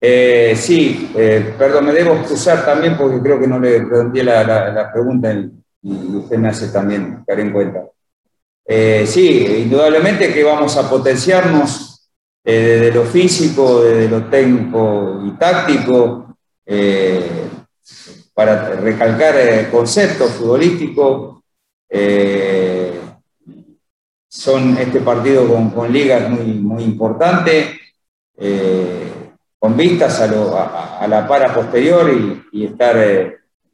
Eh, 0.00 0.54
sí, 0.56 1.10
eh, 1.16 1.54
perdón, 1.58 1.86
me 1.86 1.92
debo 1.92 2.14
excusar 2.14 2.64
también 2.64 2.96
porque 2.96 3.20
creo 3.20 3.40
que 3.40 3.48
no 3.48 3.58
le 3.58 3.80
la, 4.22 4.44
la, 4.70 4.92
pregunta 4.92 5.32
y, 5.32 5.50
usted 6.16 6.38
me 6.38 6.48
hace 6.48 6.68
también 6.68 7.24
caer 7.26 7.40
en 7.40 7.52
cuenta. 7.52 7.80
Eh, 8.70 9.06
sí, 9.06 9.62
indudablemente 9.62 10.30
que 10.30 10.44
vamos 10.44 10.76
a 10.76 10.90
potenciarnos 10.90 12.10
eh, 12.44 12.52
desde 12.52 12.92
lo 12.92 13.04
físico, 13.04 13.82
desde 13.82 14.10
lo 14.10 14.26
técnico 14.26 15.22
y 15.24 15.30
táctico, 15.38 16.36
eh, 16.66 17.48
para 18.34 18.74
recalcar 18.74 19.70
conceptos 19.70 20.32
futbolísticos. 20.32 21.38
son 24.28 24.76
este 24.76 25.00
partido 25.00 25.48
con, 25.74 25.90
ligas 25.90 26.28
muy, 26.28 26.52
muy 26.60 26.84
importante, 26.84 27.80
con 29.58 29.76
vistas 29.76 30.20
a, 30.20 31.06
la 31.08 31.26
para 31.26 31.54
posterior 31.54 32.10
y, 32.12 32.44
y 32.52 32.66
estar 32.66 32.96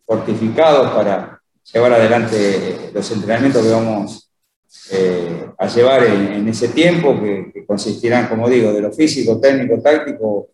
fortificados 0.07 0.93
para 0.93 1.43
llevar 1.73 1.93
adelante 1.95 2.91
los 2.95 3.11
entrenamientos 3.11 3.63
que 3.63 3.73
vamos 3.73 4.25
eh, 4.91 5.47
a 5.57 5.67
llevar 5.67 6.05
en, 6.05 6.47
ese 6.49 6.69
tiempo, 6.69 7.19
que, 7.21 7.65
consistirán, 7.67 8.29
como 8.29 8.49
digo, 8.49 8.73
de 8.73 8.83
lo 8.83 8.93
físico, 8.93 9.41
técnico, 9.41 9.81
táctico, 9.81 10.49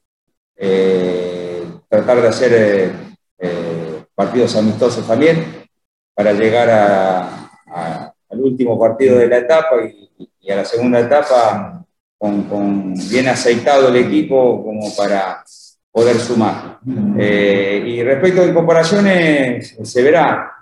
eh, 0.57 1.65
tratar 1.89 2.23
de 2.23 2.29
hacer 2.29 2.93
eh, 3.39 4.05
partidos 4.15 4.55
amistosos 4.57 5.07
también, 5.07 5.67
para 6.15 6.33
llegar 6.33 6.71
al 7.69 8.41
último 8.41 8.79
partido 8.79 9.19
de 9.19 9.27
la 9.27 9.39
etapa 9.39 9.77
y, 9.85 10.51
a 10.51 10.57
la 10.57 10.65
segunda 10.65 11.01
etapa 11.01 11.85
con, 12.19 12.95
bien 13.09 13.29
aceitado 13.29 13.89
el 13.89 13.97
equipo 13.97 14.65
como 14.65 14.95
para 14.97 15.45
poder 15.91 16.17
sumar. 16.17 16.79
y 17.17 18.03
respecto 18.03 18.45
de 18.45 18.55
comparaciones, 18.55 19.77
se 19.83 20.03
verá 20.03 20.53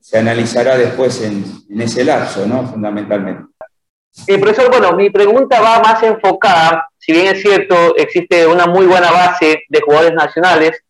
se 0.00 0.18
analizará 0.18 0.76
después 0.76 1.22
en, 1.22 1.44
ese 1.80 2.04
lapso, 2.04 2.46
¿no? 2.46 2.66
Fundamentalmente. 2.66 3.44
Eh, 4.26 4.38
profesor, 4.38 4.70
bueno, 4.70 4.92
mi 4.92 5.10
pregunta 5.10 5.60
va 5.60 5.80
más 5.80 6.02
enfocada, 6.02 6.88
si 6.98 7.12
bien 7.12 7.28
es 7.28 7.40
cierto, 7.40 7.96
existe 7.96 8.46
una 8.46 8.66
muy 8.66 8.86
buena 8.86 9.10
base 9.10 9.62
de 9.68 9.80
jugadores 9.80 10.12
nacionales, 10.12 10.82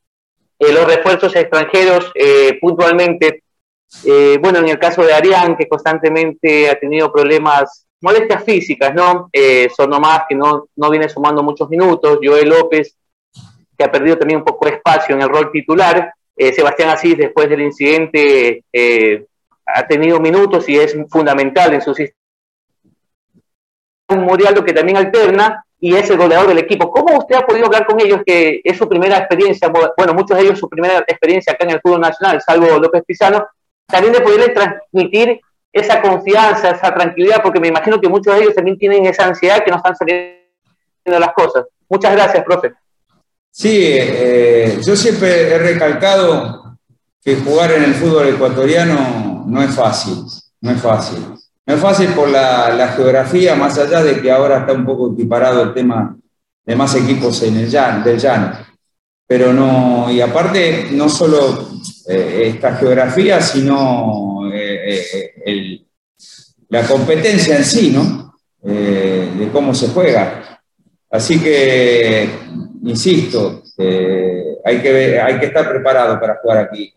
eh, 0.58 0.72
los 0.72 0.84
refuerzos 0.84 1.34
extranjeros 1.36 2.12
eh, 2.14 2.58
puntualmente, 2.60 3.44
eh, 4.04 4.38
bueno, 4.42 4.58
en 4.58 4.68
el 4.68 4.78
caso 4.78 5.02
de 5.02 5.14
Arián, 5.14 5.56
que 5.56 5.66
constantemente 5.66 6.68
ha 6.68 6.78
tenido 6.78 7.10
problemas, 7.10 7.86
molestias 8.02 8.44
físicas, 8.44 8.94
¿no? 8.94 9.30
son 9.76 9.90
nomás 9.90 10.22
que 10.28 10.34
no, 10.34 10.66
no 10.76 10.90
viene 10.90 11.08
sumando 11.08 11.42
muchos 11.42 11.68
minutos, 11.68 12.18
Joel 12.22 12.48
López, 12.48 12.96
que 13.76 13.84
ha 13.84 13.90
perdido 13.90 14.18
también 14.18 14.40
un 14.40 14.44
poco 14.44 14.66
de 14.66 14.72
espacio 14.72 15.14
en 15.14 15.22
el 15.22 15.28
rol 15.28 15.50
titular, 15.50 16.12
eh, 16.36 16.52
Sebastián 16.52 16.90
Asís, 16.90 17.16
después 17.16 17.48
del 17.48 17.62
incidente, 17.62 18.64
eh, 18.72 19.26
ha 19.66 19.86
tenido 19.86 20.20
minutos 20.20 20.68
y 20.68 20.76
es 20.76 20.96
fundamental 21.08 21.74
en 21.74 21.82
su 21.82 21.94
sistema. 21.94 22.18
Un 24.08 24.20
Murialdo 24.22 24.64
que 24.64 24.72
también 24.72 24.96
alterna 24.96 25.64
y 25.78 25.94
es 25.94 26.10
el 26.10 26.18
goleador 26.18 26.48
del 26.48 26.58
equipo. 26.58 26.90
¿Cómo 26.90 27.18
usted 27.18 27.36
ha 27.36 27.46
podido 27.46 27.66
hablar 27.66 27.86
con 27.86 28.00
ellos 28.00 28.20
que 28.26 28.60
es 28.62 28.76
su 28.76 28.88
primera 28.88 29.16
experiencia, 29.16 29.68
bueno, 29.96 30.14
muchos 30.14 30.36
de 30.36 30.44
ellos 30.44 30.58
su 30.58 30.68
primera 30.68 30.98
experiencia 30.98 31.52
acá 31.52 31.64
en 31.64 31.70
el 31.70 31.80
fútbol 31.80 32.00
nacional, 32.00 32.40
salvo 32.40 32.78
López 32.78 33.02
Pizano, 33.06 33.46
también 33.86 34.12
de 34.12 34.20
poderle 34.20 34.50
transmitir 34.50 35.40
esa 35.72 36.02
confianza, 36.02 36.70
esa 36.70 36.92
tranquilidad, 36.92 37.42
porque 37.42 37.60
me 37.60 37.68
imagino 37.68 38.00
que 38.00 38.08
muchos 38.08 38.34
de 38.34 38.42
ellos 38.42 38.54
también 38.54 38.76
tienen 38.76 39.06
esa 39.06 39.26
ansiedad 39.26 39.64
que 39.64 39.70
no 39.70 39.76
están 39.76 39.96
saliendo 39.96 40.34
las 41.06 41.32
cosas. 41.32 41.66
Muchas 41.88 42.12
gracias, 42.12 42.44
profe. 42.44 42.72
Sí, 43.52 43.78
eh, 43.82 44.78
yo 44.84 44.94
siempre 44.94 45.52
he 45.52 45.58
recalcado 45.58 46.78
que 47.22 47.36
jugar 47.36 47.72
en 47.72 47.84
el 47.84 47.94
fútbol 47.94 48.28
ecuatoriano 48.28 49.44
no 49.46 49.62
es 49.62 49.74
fácil, 49.74 50.24
no 50.60 50.70
es 50.70 50.80
fácil. 50.80 51.18
No 51.66 51.74
es 51.74 51.80
fácil 51.80 52.08
por 52.08 52.28
la, 52.28 52.92
geografía, 52.96 53.54
más 53.54 53.76
allá 53.78 54.02
de 54.02 54.20
que 54.20 54.30
ahora 54.30 54.60
está 54.60 54.72
un 54.72 54.86
poco 54.86 55.12
equiparado 55.12 55.62
el 55.62 55.74
tema 55.74 56.16
de 56.64 56.76
más 56.76 56.94
equipos 56.94 57.42
en 57.42 57.56
el 57.58 57.68
llano, 57.68 58.04
del 58.04 58.18
llano. 58.18 58.52
Pero 59.26 59.52
no, 59.52 60.10
y 60.10 60.20
aparte, 60.20 60.88
no 60.92 61.08
solo 61.08 61.70
eh, 62.08 62.52
esta 62.54 62.76
geografía, 62.76 63.40
sino 63.40 64.50
eh, 64.52 65.84
la 66.68 66.82
competencia 66.82 67.56
en 67.56 67.64
sí, 67.64 67.90
¿no? 67.90 68.34
de 68.62 69.48
cómo 69.52 69.74
se 69.74 69.88
juega. 69.88 70.60
Así 71.10 71.40
que 71.40 72.28
insisto, 72.84 73.62
eh, 73.76 74.58
hay, 74.64 74.80
que, 74.80 75.20
hay 75.20 75.38
que 75.38 75.46
estar 75.46 75.68
preparado 75.68 76.18
para 76.20 76.36
jugar 76.36 76.58
aquí. 76.58 76.92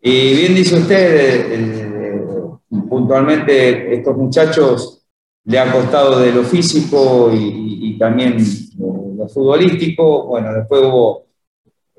Y 0.00 0.34
bien 0.36 0.54
dice 0.54 0.76
usted, 0.76 1.52
eh, 1.52 2.50
puntualmente 2.88 3.94
estos 3.94 4.16
muchachos 4.16 5.06
le 5.44 5.58
ha 5.58 5.70
costado 5.72 6.20
de 6.20 6.32
lo 6.32 6.42
físico 6.42 7.30
y, 7.32 7.96
también 7.98 8.36
lo 9.16 9.26
futbolístico. 9.26 10.26
Bueno, 10.26 10.52
después 10.52 10.82
hubo 10.82 11.24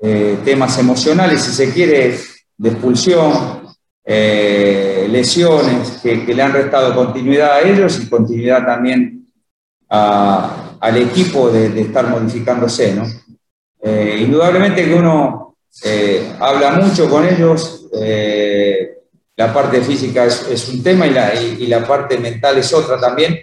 eh, 0.00 0.38
temas 0.44 0.78
emocionales, 0.78 1.42
si 1.42 1.50
se 1.50 1.72
quiere, 1.72 2.14
de 2.56 2.68
expulsión, 2.68 3.32
lesiones 4.04 6.00
que, 6.02 6.16
le 6.16 6.42
han 6.42 6.52
restado 6.52 6.94
continuidad 6.94 7.54
a 7.54 7.60
ellos 7.62 8.00
y 8.00 8.08
continuidad 8.08 8.64
también 8.64 9.26
al 10.80 10.96
equipo 10.96 11.50
de, 11.50 11.70
de 11.70 11.82
estar 11.82 12.08
modificándose, 12.08 12.94
¿no? 12.94 13.04
Eh, 13.80 14.18
indudablemente 14.20 14.84
que 14.84 14.94
uno 14.94 15.56
eh, 15.84 16.32
habla 16.40 16.72
mucho 16.72 17.08
con 17.08 17.26
ellos, 17.26 17.86
eh, 18.00 18.98
la 19.36 19.52
parte 19.52 19.80
física 19.82 20.24
es, 20.24 20.68
un 20.68 20.82
tema 20.82 21.06
y 21.06 21.10
la, 21.10 21.34
y, 21.34 21.66
la, 21.68 21.86
parte 21.86 22.18
mental 22.18 22.58
es 22.58 22.72
otra 22.74 22.98
también, 22.98 23.38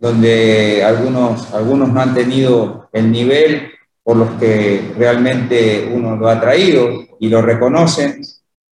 donde 0.00 0.82
algunos, 0.84 1.52
algunos 1.54 1.90
no 1.90 2.00
han 2.00 2.12
tenido 2.12 2.88
el 2.92 3.12
nivel 3.12 3.70
por 4.02 4.16
los 4.16 4.30
que 4.32 4.92
realmente 4.98 5.88
uno 5.92 6.16
lo 6.16 6.28
ha 6.28 6.40
traído 6.40 6.90
y 7.20 7.28
lo 7.28 7.40
reconocen 7.40 8.20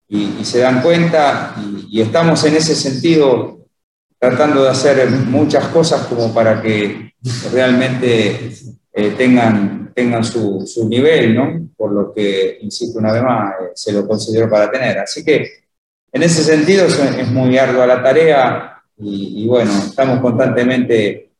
y, 0.08 0.44
se 0.44 0.60
dan 0.60 0.82
cuenta 0.82 1.56
y, 1.88 2.02
estamos 2.02 2.44
en 2.46 2.56
ese 2.56 2.74
sentido 2.74 3.59
tratando 4.20 4.64
de 4.64 4.70
hacer 4.70 5.10
muchas 5.10 5.68
cosas 5.70 6.06
como 6.08 6.34
para 6.34 6.62
que 6.62 7.14
realmente 7.52 8.52
tengan 9.18 9.80
tengan 10.00 10.24
su, 10.24 10.66
su, 10.66 10.88
nivel, 10.88 11.36
¿no? 11.36 11.70
Por 11.76 11.92
lo 11.92 12.14
que, 12.14 12.58
insisto 12.62 13.00
una 13.00 13.12
vez 13.12 13.22
más, 13.22 13.54
eh, 13.62 13.72
se 13.76 13.92
lo 13.92 14.08
considero 14.08 14.50
para 14.50 14.72
tener. 14.72 14.98
Así 15.00 15.24
que 15.26 15.48
en 16.12 16.24
ese 16.24 16.42
sentido 16.44 16.86
es, 16.86 16.98
es 16.98 17.28
muy 17.28 17.58
ardua 17.58 17.86
la 17.86 18.02
tarea 18.02 18.82
y, 18.98 19.44
y 19.44 19.48
bueno, 19.48 19.72
estamos 19.78 20.22
constantemente 20.22 21.32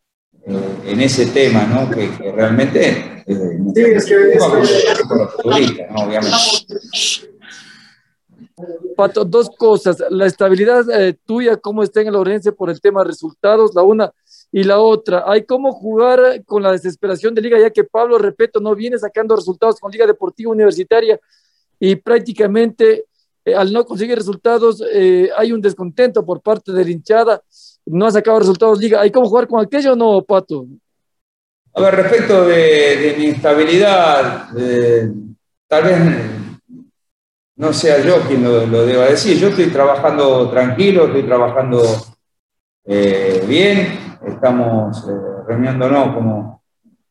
eh, 0.46 0.60
en 0.88 1.02
ese 1.02 1.28
tema, 1.28 1.64
¿no? 1.66 1.90
Que, 1.90 2.10
que 2.18 2.32
realmente 2.32 3.24
eh, 3.26 3.60
Sí, 3.76 3.82
es 3.82 4.06
que- 4.06 4.38
por 5.08 5.18
los 5.20 5.34
futbolistas, 5.36 5.92
¿no? 5.92 6.04
Obviamente. 6.04 6.36
Pato, 9.00 9.24
dos 9.24 9.50
cosas. 9.50 10.04
La 10.10 10.26
estabilidad 10.26 10.84
eh, 10.90 11.18
tuya, 11.26 11.56
cómo 11.56 11.84
está 11.84 12.02
en 12.02 12.12
la 12.12 12.20
urgencia 12.20 12.52
por 12.52 12.70
el 12.70 12.82
tema 12.82 13.02
de 13.02 13.08
resultados, 13.08 13.74
la 13.74 13.82
una. 13.82 14.12
Y 14.52 14.64
la 14.66 14.80
otra, 14.80 15.24
hay 15.26 15.46
cómo 15.46 15.72
jugar 15.72 16.44
con 16.44 16.64
la 16.64 16.74
desesperación 16.74 17.34
de 17.34 17.42
Liga, 17.42 17.58
ya 17.58 17.70
que 17.70 17.86
Pablo, 17.86 18.18
repito, 18.18 18.60
no 18.60 18.76
viene 18.76 18.98
sacando 18.98 19.38
resultados 19.38 19.80
con 19.80 19.90
Liga 19.90 20.06
Deportiva 20.06 20.52
Universitaria 20.52 21.18
y 21.80 21.96
prácticamente 21.96 23.06
eh, 23.46 23.56
al 23.56 23.72
no 23.72 23.86
conseguir 23.86 24.18
resultados 24.18 24.84
eh, 24.92 25.30
hay 25.38 25.54
un 25.54 25.62
descontento 25.62 26.26
por 26.26 26.42
parte 26.42 26.74
de 26.74 26.84
la 26.84 26.92
hinchada. 26.92 27.42
No 27.86 28.06
ha 28.06 28.12
sacado 28.12 28.40
resultados 28.40 28.80
Liga. 28.80 29.00
¿Hay 29.00 29.12
cómo 29.12 29.30
jugar 29.30 29.48
con 29.48 29.64
aquello 29.66 29.94
o 29.94 29.96
no, 29.96 30.22
Pato? 30.24 30.66
A 31.74 31.82
ver, 31.84 31.96
respecto 31.96 32.44
de, 32.44 32.98
de 32.98 33.16
mi 33.18 33.28
estabilidad, 33.28 34.50
tal 35.70 35.84
vez 35.86 36.49
no 37.60 37.74
sea 37.74 38.02
yo 38.02 38.22
quien 38.22 38.44
lo, 38.44 38.66
lo 38.66 38.86
deba 38.86 39.06
decir. 39.06 39.38
Yo 39.38 39.50
estoy 39.50 39.68
trabajando 39.68 40.50
tranquilo, 40.50 41.08
estoy 41.08 41.24
trabajando 41.24 41.84
eh, 42.86 43.44
bien, 43.46 44.18
estamos 44.26 45.06
eh, 45.10 45.12
reuniéndonos 45.46 46.16
como, 46.16 46.64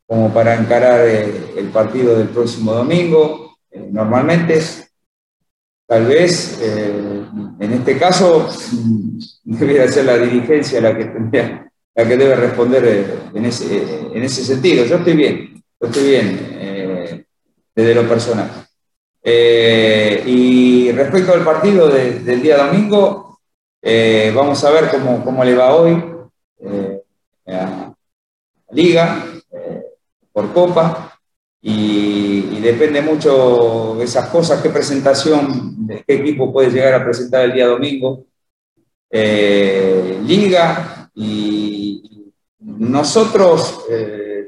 como 0.06 0.32
para 0.32 0.54
encarar 0.54 1.06
eh, 1.06 1.52
el 1.58 1.68
partido 1.68 2.16
del 2.16 2.28
próximo 2.28 2.72
domingo. 2.72 3.58
Eh, 3.70 3.88
normalmente, 3.92 4.62
tal 5.86 6.06
vez, 6.06 6.58
en 6.62 7.72
este 7.72 7.98
caso, 7.98 8.48
debería 9.44 9.86
ser 9.86 10.06
la 10.06 10.16
dirigencia 10.16 10.80
la 10.80 10.96
que 10.96 11.04
tendría 11.04 11.70
la 11.94 12.06
que 12.06 12.16
debe 12.16 12.36
responder 12.36 13.30
en 13.34 13.44
ese, 13.44 14.08
en 14.14 14.22
ese 14.22 14.44
sentido. 14.44 14.86
Yo 14.86 14.96
estoy 14.96 15.14
bien, 15.14 15.62
yo 15.80 15.88
estoy 15.88 16.08
bien 16.08 17.26
desde 17.74 17.94
lo 17.94 18.08
personal. 18.08 18.67
Eh, 19.22 20.22
y 20.26 20.92
respecto 20.92 21.32
al 21.32 21.44
partido 21.44 21.88
de- 21.88 22.20
del 22.20 22.40
día 22.40 22.58
domingo, 22.58 23.38
eh, 23.82 24.32
vamos 24.34 24.62
a 24.64 24.70
ver 24.70 24.88
cómo, 24.90 25.24
cómo 25.24 25.44
le 25.44 25.54
va 25.54 25.74
hoy 25.74 26.02
eh, 26.60 27.02
a 27.46 27.92
Liga 28.70 29.24
por 30.32 30.52
Copa. 30.52 31.18
Y, 31.60 32.60
depende 32.60 33.00
mucho 33.00 33.96
de 33.98 34.04
esas 34.04 34.28
cosas, 34.28 34.60
qué 34.62 34.68
presentación, 34.68 35.88
qué 36.06 36.14
equipo 36.14 36.52
puede 36.52 36.70
llegar 36.70 36.94
a 36.94 37.04
presentar 37.04 37.44
el 37.46 37.54
día 37.54 37.66
domingo. 37.66 38.24
Liga 40.20 41.10
y 41.14 42.30
nosotros 42.60 43.84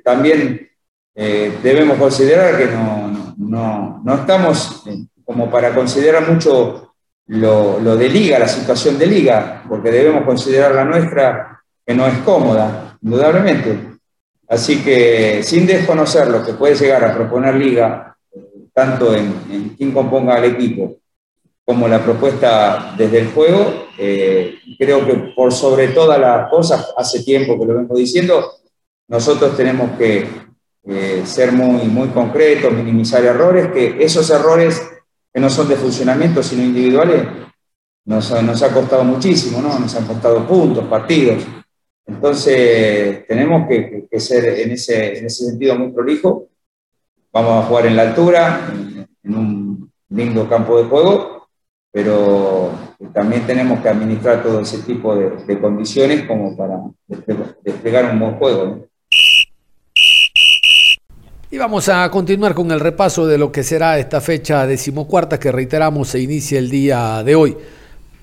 también 0.04 0.68
debemos 1.14 1.98
considerar 1.98 2.58
que 2.58 2.66
no, 2.66 2.99
no, 3.40 4.00
no 4.04 4.14
estamos 4.14 4.82
eh, 4.86 5.06
como 5.24 5.50
para 5.50 5.74
considerar 5.74 6.30
mucho 6.30 6.94
lo, 7.26 7.80
lo 7.80 7.96
de 7.96 8.08
liga, 8.08 8.38
la 8.38 8.48
situación 8.48 8.98
de 8.98 9.06
liga, 9.06 9.64
porque 9.68 9.90
debemos 9.90 10.24
considerar 10.24 10.74
la 10.74 10.84
nuestra 10.84 11.62
que 11.86 11.94
no 11.94 12.06
es 12.06 12.18
cómoda, 12.18 12.98
indudablemente. 13.00 13.98
Así 14.48 14.82
que 14.82 15.42
sin 15.42 15.66
desconocer 15.66 16.28
lo 16.28 16.44
que 16.44 16.54
puede 16.54 16.74
llegar 16.74 17.04
a 17.04 17.14
proponer 17.14 17.54
liga, 17.54 18.16
eh, 18.32 18.68
tanto 18.74 19.14
en, 19.14 19.32
en 19.50 19.68
quién 19.70 19.92
componga 19.92 20.38
el 20.38 20.56
equipo 20.56 20.96
como 21.64 21.86
la 21.86 22.02
propuesta 22.02 22.94
desde 22.98 23.20
el 23.20 23.28
juego, 23.30 23.86
eh, 23.96 24.56
creo 24.76 25.06
que 25.06 25.14
por 25.36 25.52
sobre 25.52 25.88
todas 25.88 26.18
las 26.18 26.50
cosas, 26.50 26.92
hace 26.96 27.22
tiempo 27.22 27.58
que 27.58 27.66
lo 27.66 27.74
vengo 27.76 27.94
diciendo, 27.94 28.44
nosotros 29.06 29.56
tenemos 29.56 29.96
que 29.96 30.49
eh, 30.84 31.22
ser 31.24 31.52
muy, 31.52 31.84
muy 31.88 32.08
concretos, 32.08 32.72
minimizar 32.72 33.24
errores, 33.24 33.68
que 33.72 34.02
esos 34.02 34.28
errores 34.30 34.80
que 35.32 35.40
no 35.40 35.48
son 35.50 35.68
de 35.68 35.76
funcionamiento, 35.76 36.42
sino 36.42 36.62
individuales, 36.62 37.22
nos, 38.04 38.42
nos 38.42 38.62
ha 38.62 38.72
costado 38.72 39.04
muchísimo, 39.04 39.60
¿no? 39.62 39.78
Nos 39.78 39.94
han 39.94 40.06
costado 40.06 40.46
puntos, 40.46 40.84
partidos. 40.86 41.44
Entonces, 42.06 43.26
tenemos 43.26 43.68
que, 43.68 44.06
que- 44.10 44.20
ser 44.20 44.44
en 44.60 44.72
ese, 44.72 45.18
en 45.18 45.26
ese 45.26 45.46
sentido 45.46 45.76
muy 45.76 45.92
prolijo. 45.92 46.48
Vamos 47.32 47.64
a 47.64 47.68
jugar 47.68 47.86
en 47.86 47.96
la 47.96 48.02
altura, 48.02 48.68
en, 48.72 49.06
en 49.22 49.34
un 49.36 49.92
lindo 50.08 50.48
campo 50.48 50.76
de 50.78 50.88
juego, 50.88 51.48
pero 51.92 52.72
también 53.12 53.46
tenemos 53.46 53.80
que 53.80 53.88
administrar 53.88 54.42
todo 54.42 54.60
ese 54.60 54.78
tipo 54.82 55.14
de, 55.14 55.30
de 55.44 55.60
condiciones 55.60 56.24
como 56.26 56.56
para 56.56 56.78
desple- 57.08 57.56
desplegar 57.62 58.12
un 58.12 58.18
buen 58.18 58.34
juego. 58.34 58.64
¿no? 58.64 58.89
Y 61.52 61.58
vamos 61.58 61.88
a 61.88 62.08
continuar 62.12 62.54
con 62.54 62.70
el 62.70 62.78
repaso 62.78 63.26
de 63.26 63.36
lo 63.36 63.50
que 63.50 63.64
será 63.64 63.98
esta 63.98 64.20
fecha 64.20 64.68
decimocuarta 64.68 65.40
que 65.40 65.50
reiteramos 65.50 66.10
se 66.10 66.20
inicia 66.20 66.60
el 66.60 66.70
día 66.70 67.24
de 67.24 67.34
hoy 67.34 67.56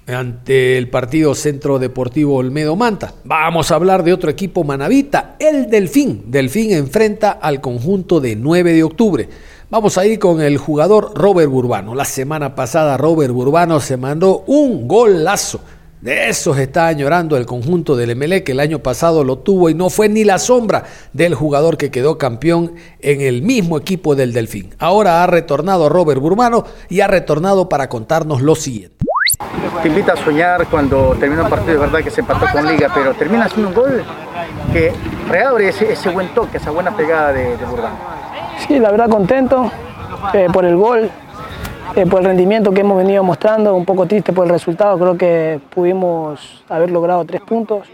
ante 0.07 0.77
el 0.77 0.89
partido 0.89 1.35
Centro 1.35 1.77
Deportivo 1.77 2.37
Olmedo 2.37 2.77
Manta. 2.77 3.15
Vamos 3.25 3.69
a 3.69 3.75
hablar 3.75 4.03
de 4.03 4.13
otro 4.13 4.29
equipo 4.29 4.63
manavita, 4.63 5.35
el 5.39 5.69
Delfín. 5.69 6.23
Delfín 6.27 6.71
enfrenta 6.71 7.31
al 7.31 7.59
conjunto 7.59 8.21
de 8.21 8.37
9 8.37 8.71
de 8.71 8.83
octubre. 8.83 9.27
Vamos 9.69 9.97
a 9.97 10.05
ir 10.05 10.19
con 10.19 10.39
el 10.39 10.57
jugador 10.57 11.11
Robert 11.13 11.51
Burbano. 11.51 11.95
La 11.95 12.05
semana 12.05 12.55
pasada 12.55 12.95
Robert 12.95 13.33
Burbano 13.33 13.81
se 13.81 13.97
mandó 13.97 14.45
un 14.47 14.87
golazo. 14.87 15.59
De 16.01 16.29
esos 16.29 16.59
está 16.59 16.85
añorando 16.85 17.37
el 17.37 17.47
conjunto 17.47 17.95
del 17.95 18.15
MLE 18.15 18.43
que 18.43 18.51
el 18.51 18.59
año 18.59 18.79
pasado 18.79 19.23
lo 19.23 19.39
tuvo 19.39 19.67
y 19.67 19.73
no 19.73 19.89
fue 19.89 20.07
ni 20.07 20.23
la 20.23 20.37
sombra 20.37 20.83
del 21.11 21.33
jugador 21.33 21.75
que 21.75 21.89
quedó 21.89 22.19
campeón 22.19 22.75
en 22.99 23.21
el 23.21 23.41
mismo 23.41 23.79
equipo 23.79 24.15
del 24.15 24.31
Delfín. 24.31 24.75
Ahora 24.77 25.23
ha 25.23 25.27
retornado 25.27 25.89
Robert 25.89 26.21
Burbano 26.21 26.65
y 26.87 27.01
ha 27.01 27.07
retornado 27.07 27.67
para 27.67 27.89
contarnos 27.89 28.43
lo 28.43 28.53
siguiente. 28.53 28.95
te 29.81 29.87
invita 29.87 30.13
a 30.13 30.17
soñar 30.17 30.67
cuando 30.67 31.15
termina 31.19 31.41
un 31.43 31.49
partido, 31.49 31.73
es 31.73 31.79
verdad 31.79 32.03
que 32.03 32.11
se 32.11 32.21
empató 32.21 32.45
con 32.51 32.67
Liga, 32.67 32.91
pero 32.93 33.15
termina 33.15 33.45
haciendo 33.45 33.69
un 33.69 33.73
gol 33.73 34.03
que 34.71 34.93
reabre 35.27 35.69
ese, 35.69 35.91
ese 35.91 36.09
buen 36.09 36.27
toque, 36.35 36.57
esa 36.57 36.69
buena 36.69 36.95
pegada 36.95 37.33
de, 37.33 37.57
de 37.57 37.65
Burbano. 37.65 37.97
Sí, 38.67 38.77
la 38.77 38.91
verdad 38.91 39.09
contento 39.09 39.71
eh, 40.33 40.47
por 40.53 40.63
el 40.63 40.75
gol, 40.75 41.09
eh, 41.97 42.05
por 42.05 42.19
el 42.19 42.27
rendimiento 42.27 42.71
que 42.71 42.81
hemos 42.81 42.95
venido 42.97 43.23
mostrando, 43.23 43.75
un 43.75 43.83
poco 43.83 44.05
triste 44.05 44.31
por 44.31 44.45
el 44.45 44.51
resultado, 44.51 44.97
creo 44.99 45.17
que 45.17 45.59
pudimos 45.71 46.63
haber 46.69 46.91
logrado 46.91 47.25
tres 47.25 47.41
puntos, 47.41 47.87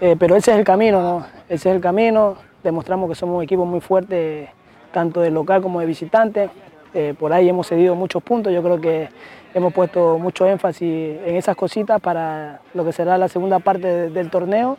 eh, 0.00 0.16
pero 0.18 0.34
ese 0.34 0.50
es 0.50 0.58
el 0.58 0.64
camino, 0.64 1.00
¿no? 1.00 1.26
Ese 1.48 1.70
es 1.70 1.76
el 1.76 1.80
camino, 1.80 2.34
demostramos 2.64 3.08
que 3.08 3.14
somos 3.14 3.36
un 3.36 3.44
equipo 3.44 3.64
muy 3.64 3.80
fuerte, 3.80 4.50
tanto 4.92 5.20
de 5.20 5.30
local 5.30 5.62
como 5.62 5.80
de 5.80 5.86
visitante, 5.86 6.50
Eh, 6.94 7.14
por 7.18 7.32
ahí 7.32 7.48
hemos 7.48 7.68
cedido 7.68 7.94
muchos 7.94 8.22
puntos, 8.22 8.52
yo 8.52 8.62
creo 8.62 8.78
que 8.78 9.08
hemos 9.54 9.72
puesto 9.72 10.18
mucho 10.18 10.44
énfasis 10.44 11.16
en 11.24 11.36
esas 11.36 11.56
cositas 11.56 11.98
para 12.02 12.60
lo 12.74 12.84
que 12.84 12.92
será 12.92 13.16
la 13.16 13.28
segunda 13.28 13.60
parte 13.60 13.86
de- 13.86 14.10
del 14.10 14.28
torneo, 14.28 14.76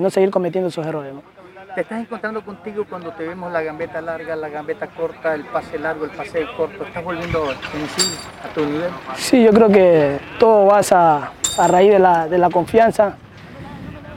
no 0.00 0.08
seguir 0.08 0.30
cometiendo 0.30 0.68
esos 0.70 0.86
errores. 0.86 1.12
¿Te 1.74 1.80
estás 1.80 2.00
encontrando 2.00 2.44
contigo 2.44 2.84
cuando 2.86 3.12
te 3.12 3.26
vemos 3.26 3.50
la 3.50 3.62
gambeta 3.62 4.02
larga, 4.02 4.36
la 4.36 4.50
gambeta 4.50 4.88
corta, 4.88 5.34
el 5.34 5.44
pase 5.44 5.78
largo, 5.78 6.04
el 6.04 6.10
pase 6.10 6.44
corto? 6.54 6.84
¿Estás 6.84 7.02
volviendo 7.02 7.50
en 7.50 7.88
sí 7.88 8.18
a 8.44 8.52
tu 8.52 8.66
nivel? 8.66 8.90
Sí, 9.14 9.42
yo 9.42 9.52
creo 9.52 9.70
que 9.70 10.18
todo 10.38 10.66
va 10.66 10.80
a, 10.90 11.32
a 11.56 11.68
raíz 11.68 11.92
de 11.92 11.98
la, 11.98 12.28
de 12.28 12.36
la 12.36 12.50
confianza, 12.50 13.16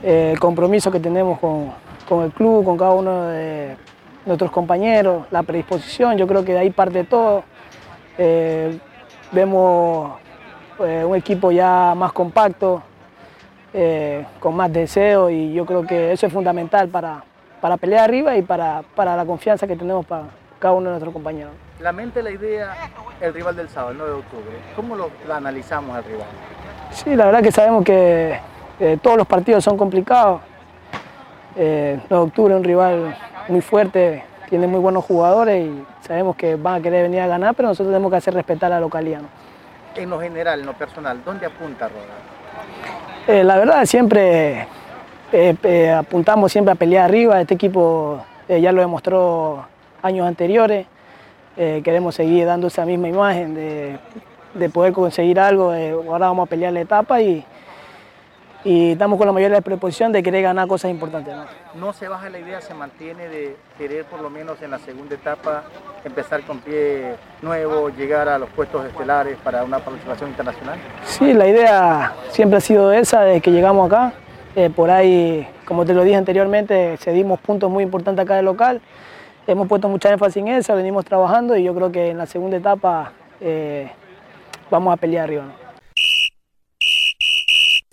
eh, 0.04 0.32
el 0.34 0.40
compromiso 0.40 0.92
que 0.92 1.00
tenemos 1.00 1.40
con, 1.40 1.72
con 2.10 2.26
el 2.26 2.32
club, 2.32 2.66
con 2.66 2.78
cada 2.78 2.92
uno 2.92 3.28
de 3.28 3.78
nuestros 4.26 4.52
compañeros, 4.52 5.26
la 5.32 5.42
predisposición, 5.44 6.18
yo 6.18 6.28
creo 6.28 6.44
que 6.44 6.52
de 6.54 6.60
ahí 6.60 6.72
parte 6.72 7.06
todo. 7.06 7.46
Eh, 8.18 8.78
vemos 9.32 10.18
eh, 10.80 11.06
un 11.08 11.16
equipo 11.16 11.52
ya 11.52 11.94
más 11.96 12.12
compacto, 12.12 12.84
con 14.40 14.56
más 14.56 14.72
deseo 14.72 15.30
y 15.30 15.54
yo 15.54 15.66
creo 15.66 15.86
que 15.86 16.14
eso 16.14 16.28
es 16.28 16.32
fundamental 16.32 16.88
para, 16.88 17.22
para 17.62 17.78
pelear 17.78 18.04
arriba 18.04 18.36
y 18.38 18.42
para, 18.42 18.84
para 18.96 19.16
la 19.16 19.26
confianza 19.26 19.68
que 19.68 19.76
tenemos 19.76 20.06
para 20.06 20.24
cada 20.60 20.74
uno 20.74 20.86
de 20.86 20.92
nuestros 20.92 21.14
compañeros. 21.14 21.54
La 21.80 21.92
mente, 21.92 22.24
la 22.24 22.32
idea, 22.32 22.74
el 23.20 23.34
rival 23.34 23.56
del 23.56 23.70
sábado, 23.70 23.92
el 23.92 23.98
9 23.98 24.14
de 24.14 24.20
octubre. 24.20 24.56
¿Cómo 24.76 24.96
lo, 24.96 25.10
lo 25.28 25.34
analizamos 25.34 25.96
al 25.96 26.04
rival? 26.04 26.28
Sí, 26.92 27.16
la 27.16 27.26
verdad 27.26 27.42
que 27.42 27.52
sabemos 27.52 27.84
que 27.84 28.40
eh, 28.80 28.98
todos 29.02 29.18
los 29.18 29.28
partidos 29.28 29.64
son 29.64 29.78
complicados. 29.78 30.42
Eh, 31.56 32.00
9 32.10 32.24
de 32.24 32.28
octubre 32.30 32.54
es 32.54 32.58
un 32.60 32.64
rival 32.64 33.18
muy 33.48 33.62
fuerte, 33.62 34.24
tiene 34.50 34.68
muy 34.68 34.80
buenos 34.80 35.04
jugadores 35.06 35.68
y 35.68 35.86
sabemos 36.02 36.36
que 36.36 36.56
van 36.56 36.76
a 36.76 36.82
querer 36.82 37.04
venir 37.04 37.22
a 37.22 37.28
ganar, 37.28 37.56
pero 37.56 37.70
nosotros 37.70 37.92
tenemos 37.92 38.12
que 38.12 38.18
hacer 38.18 38.34
respetar 38.34 38.72
a 38.72 38.76
la 38.76 38.82
localidad. 38.82 39.22
¿no? 39.22 39.28
En 39.96 40.10
lo 40.10 40.20
general, 40.20 40.60
en 40.60 40.66
lo 40.66 40.74
personal, 40.74 41.22
¿dónde 41.24 41.46
apunta 41.46 41.88
Roda? 41.88 42.04
Eh, 43.28 43.44
la 43.44 43.58
verdad 43.58 43.86
siempre 43.86 44.68
eh, 45.36 45.56
eh, 45.64 45.92
apuntamos 45.92 46.52
siempre 46.52 46.72
a 46.72 46.76
pelear 46.76 47.06
arriba, 47.06 47.40
este 47.42 47.54
equipo 47.56 48.24
eh, 48.48 48.60
ya 48.62 48.72
lo 48.72 48.82
demostró 48.82 49.66
años 50.02 50.28
anteriores, 50.28 50.88
Eh, 51.58 51.80
queremos 51.86 52.16
seguir 52.16 52.46
dando 52.46 52.68
esa 52.68 52.86
misma 52.86 53.08
imagen 53.08 53.56
de 53.56 53.98
de 54.56 54.70
poder 54.70 54.92
conseguir 54.92 55.40
algo. 55.40 55.72
ahora 56.10 56.28
vamos 56.28 56.48
a 56.48 56.50
pelear 56.50 56.74
la 56.74 56.82
etapa 56.82 57.22
y, 57.22 57.46
y 58.66 58.92
estamos 58.92 59.18
con 59.18 59.28
la 59.28 59.34
mayor 59.34 59.52
predisposición 59.64 60.12
de 60.12 60.22
querer 60.22 60.44
ganar 60.44 60.68
cosas 60.68 60.92
importantes. 60.92 61.34
¿no? 61.34 61.46
No 61.76 61.94
se 61.94 62.08
baja 62.08 62.30
la 62.30 62.40
idea, 62.40 62.60
se 62.62 62.74
mantiene 62.74 63.28
de 63.30 63.56
querer 63.78 64.04
por 64.06 64.20
lo 64.22 64.30
menos 64.30 64.62
en 64.62 64.72
la 64.72 64.80
segunda 64.80 65.16
etapa 65.16 65.64
empezar 66.04 66.42
con 66.44 66.60
pie 66.60 67.16
nuevo, 67.42 67.90
llegar 67.90 68.28
a 68.28 68.38
los 68.38 68.50
puestos 68.50 68.86
estelares 68.86 69.38
para 69.44 69.64
una 69.64 69.80
participación 69.80 70.30
internacional. 70.30 70.78
Sí, 71.04 71.34
la 71.34 71.48
idea 71.48 72.14
siempre 72.32 72.58
ha 72.58 72.62
sido 72.62 72.92
esa, 72.92 73.22
desde 73.22 73.42
que 73.42 73.52
llegamos 73.52 73.92
acá. 73.92 74.14
Eh, 74.56 74.70
por 74.70 74.90
ahí, 74.90 75.46
como 75.66 75.86
te 75.86 75.94
lo 75.94 76.04
dije 76.04 76.16
anteriormente, 76.16 76.96
cedimos 76.98 77.40
puntos 77.42 77.70
muy 77.70 77.84
importantes 77.84 78.24
acá 78.24 78.36
de 78.38 78.44
local. 78.44 78.82
Hemos 79.48 79.68
puesto 79.68 79.90
mucha 79.90 80.12
énfasis 80.12 80.38
en 80.38 80.48
eso, 80.48 80.76
venimos 80.76 81.04
trabajando 81.06 81.58
y 81.58 81.64
yo 81.64 81.76
creo 81.76 81.92
que 81.92 82.10
en 82.10 82.18
la 82.18 82.26
segunda 82.26 82.58
etapa 82.58 83.12
eh, 83.42 83.92
vamos 84.72 84.94
a 84.94 84.98
pelear 84.98 85.26
arriba. 85.26 85.44
¿no? 85.44 85.66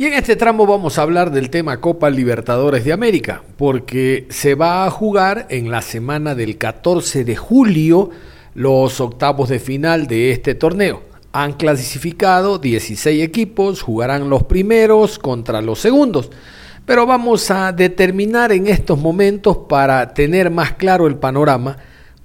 Y 0.03 0.07
en 0.07 0.15
este 0.15 0.37
tramo 0.37 0.67
vamos 0.67 0.99
a 0.99 1.03
hablar 1.03 1.31
del 1.31 1.51
tema 1.51 1.81
Copa 1.81 2.11
Libertadores 2.11 2.85
de 2.85 2.93
América, 2.93 3.43
porque 3.57 4.27
se 4.31 4.55
va 4.55 4.85
a 4.85 4.91
jugar 4.91 5.47
en 5.51 5.71
la 5.71 5.83
semana 5.83 6.35
del 6.35 6.59
14 6.59 7.25
de 7.25 7.37
julio 7.37 8.11
los 8.55 9.01
octavos 9.01 9.49
de 9.49 9.59
final 9.59 10.07
de 10.07 10.33
este 10.33 10.55
torneo. 10.55 11.12
Han 11.33 11.55
clasificado 11.55 12.59
16 12.59 13.23
equipos, 13.23 13.83
jugarán 13.83 14.29
los 14.29 14.45
primeros 14.45 15.19
contra 15.19 15.63
los 15.63 15.81
segundos. 15.81 16.31
Pero 16.85 17.07
vamos 17.07 17.51
a 17.51 17.73
determinar 17.73 18.53
en 18.53 18.67
estos 18.67 18.99
momentos, 18.99 19.57
para 19.69 20.13
tener 20.13 20.51
más 20.51 20.75
claro 20.75 21.07
el 21.07 21.17
panorama, 21.17 21.79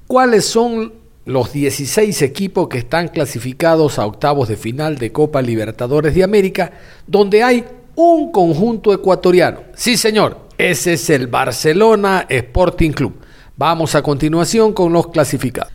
cuáles 0.07 0.45
son 0.45 0.93
los 1.25 1.51
16 1.53 2.21
equipos 2.21 2.67
que 2.67 2.79
están 2.79 3.09
clasificados 3.09 3.99
a 3.99 4.05
octavos 4.05 4.47
de 4.47 4.57
final 4.57 4.97
de 4.97 5.11
Copa 5.11 5.41
Libertadores 5.41 6.15
de 6.15 6.23
América, 6.23 6.71
donde 7.05 7.43
hay 7.43 7.65
un 7.95 8.31
conjunto 8.31 8.93
ecuatoriano. 8.93 9.59
Sí, 9.75 9.97
señor, 9.97 10.47
ese 10.57 10.93
es 10.93 11.09
el 11.09 11.27
Barcelona 11.27 12.25
Sporting 12.29 12.91
Club. 12.91 13.13
Vamos 13.57 13.95
a 13.95 14.01
continuación 14.01 14.73
con 14.73 14.93
los 14.93 15.07
clasificados. 15.07 15.73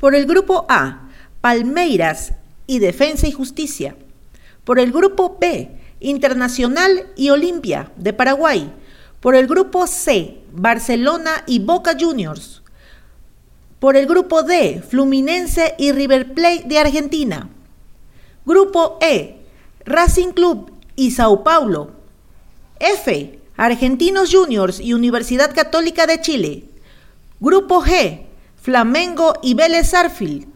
Por 0.00 0.14
el 0.14 0.24
grupo 0.24 0.64
A, 0.68 1.08
Palmeiras 1.40 2.32
y 2.66 2.78
Defensa 2.78 3.26
y 3.26 3.32
Justicia. 3.32 3.96
Por 4.64 4.78
el 4.78 4.92
grupo 4.92 5.36
B, 5.40 5.70
Internacional 6.00 7.06
y 7.16 7.30
Olimpia 7.30 7.90
de 7.96 8.12
Paraguay. 8.12 8.70
Por 9.20 9.34
el 9.34 9.46
grupo 9.46 9.86
C, 9.86 10.38
Barcelona 10.52 11.44
y 11.46 11.60
Boca 11.60 11.96
Juniors. 11.98 12.62
Por 13.78 13.96
el 13.96 14.06
grupo 14.06 14.42
D, 14.42 14.82
Fluminense 14.86 15.74
y 15.78 15.92
River 15.92 16.34
Plate 16.34 16.64
de 16.66 16.78
Argentina. 16.78 17.48
Grupo 18.46 18.98
E, 19.00 19.40
Racing 19.84 20.32
Club 20.32 20.72
y 20.96 21.10
Sao 21.10 21.42
Paulo. 21.42 21.92
F, 22.80 23.38
Argentinos 23.56 24.34
Juniors 24.34 24.80
y 24.80 24.92
Universidad 24.92 25.54
Católica 25.54 26.06
de 26.06 26.20
Chile. 26.20 26.64
Grupo 27.40 27.82
G, 27.82 28.26
Flamengo 28.60 29.34
y 29.42 29.54
Vélez 29.54 29.94
Arfield. 29.94 30.53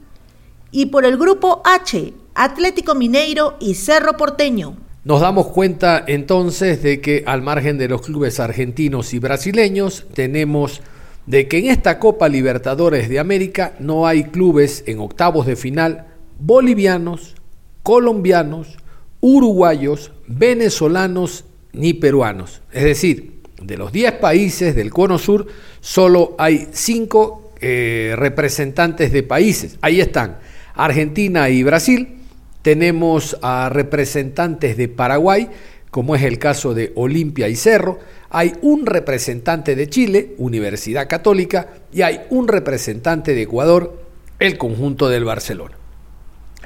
Y 0.70 0.86
por 0.86 1.04
el 1.04 1.16
grupo 1.16 1.62
H, 1.64 2.12
Atlético 2.34 2.94
Mineiro 2.94 3.56
y 3.58 3.74
Cerro 3.74 4.16
Porteño. 4.16 4.76
Nos 5.04 5.20
damos 5.20 5.46
cuenta 5.48 6.04
entonces 6.06 6.82
de 6.82 7.00
que 7.00 7.24
al 7.26 7.40
margen 7.40 7.78
de 7.78 7.88
los 7.88 8.02
clubes 8.02 8.40
argentinos 8.40 9.14
y 9.14 9.18
brasileños, 9.18 10.04
tenemos 10.12 10.82
de 11.24 11.48
que 11.48 11.58
en 11.58 11.66
esta 11.66 11.98
Copa 11.98 12.28
Libertadores 12.28 13.08
de 13.08 13.18
América 13.18 13.74
no 13.78 14.06
hay 14.06 14.24
clubes 14.24 14.84
en 14.86 14.98
octavos 14.98 15.46
de 15.46 15.56
final 15.56 16.06
bolivianos, 16.38 17.34
colombianos, 17.82 18.76
uruguayos, 19.20 20.12
venezolanos 20.26 21.44
ni 21.72 21.94
peruanos. 21.94 22.60
Es 22.72 22.84
decir, 22.84 23.40
de 23.62 23.76
los 23.76 23.92
10 23.92 24.12
países 24.14 24.74
del 24.74 24.90
Cono 24.90 25.18
Sur, 25.18 25.46
solo 25.80 26.34
hay 26.38 26.68
5 26.70 27.52
eh, 27.60 28.14
representantes 28.16 29.12
de 29.12 29.22
países. 29.22 29.78
Ahí 29.80 30.00
están 30.00 30.38
Argentina 30.78 31.50
y 31.50 31.62
Brasil. 31.62 32.16
Tenemos 32.62 33.36
a 33.42 33.68
representantes 33.68 34.76
de 34.76 34.88
Paraguay, 34.88 35.48
como 35.90 36.14
es 36.14 36.22
el 36.22 36.38
caso 36.38 36.72
de 36.72 36.92
Olimpia 36.94 37.48
y 37.48 37.56
Cerro. 37.56 37.98
Hay 38.30 38.52
un 38.62 38.86
representante 38.86 39.74
de 39.74 39.88
Chile, 39.88 40.34
Universidad 40.38 41.08
Católica, 41.08 41.68
y 41.92 42.02
hay 42.02 42.20
un 42.30 42.48
representante 42.48 43.34
de 43.34 43.42
Ecuador, 43.42 44.02
el 44.38 44.56
conjunto 44.56 45.08
del 45.08 45.24
Barcelona. 45.24 45.76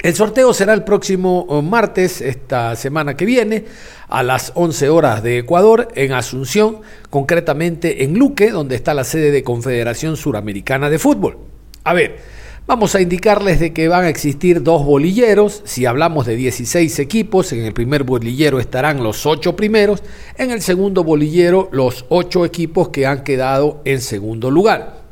El 0.03 0.15
sorteo 0.15 0.53
será 0.53 0.75
el 0.75 0.85
próximo 0.85 1.47
martes, 1.63 2.21
esta 2.21 2.75
semana 2.77 3.17
que 3.17 3.25
viene, 3.25 3.65
a 4.09 4.23
las 4.23 4.53
11 4.57 4.89
horas 4.89 5.23
de 5.23 5.39
Ecuador, 5.39 5.89
en 5.95 6.13
Asunción, 6.13 6.81
concretamente 7.09 8.05
en 8.05 8.19
Luque, 8.19 8.51
donde 8.51 8.75
está 8.75 8.95
la 8.95 9.05
sede 9.05 9.31
de 9.31 9.43
Confederación 9.43 10.17
Suramericana 10.17 10.91
de 10.91 10.99
Fútbol. 10.99 11.39
A 11.85 11.95
ver, 11.95 12.42
vamos 12.67 12.95
a 12.95 13.01
indicarles 13.01 13.61
de 13.61 13.73
que 13.73 13.89
van 13.89 14.05
a 14.05 14.09
existir 14.09 14.63
dos 14.63 14.85
bolilleros. 14.85 15.63
Si 15.65 15.87
hablamos 15.87 16.27
de 16.27 16.37
16 16.37 16.99
equipos, 16.99 17.53
en 17.53 17.65
el 17.65 17.73
primer 17.73 18.05
bolillero 18.05 18.61
estarán 18.61 19.03
los 19.03 19.27
8 19.27 19.57
primeros, 19.57 20.03
en 20.37 20.51
el 20.51 20.63
segundo 20.63 21.05
bolillero 21.05 21.69
los 21.73 22.05
8 22.09 22.45
equipos 22.45 22.89
que 22.89 23.07
han 23.07 23.25
quedado 23.25 23.81
en 23.85 24.01
segundo 24.01 24.51
lugar. 24.51 25.03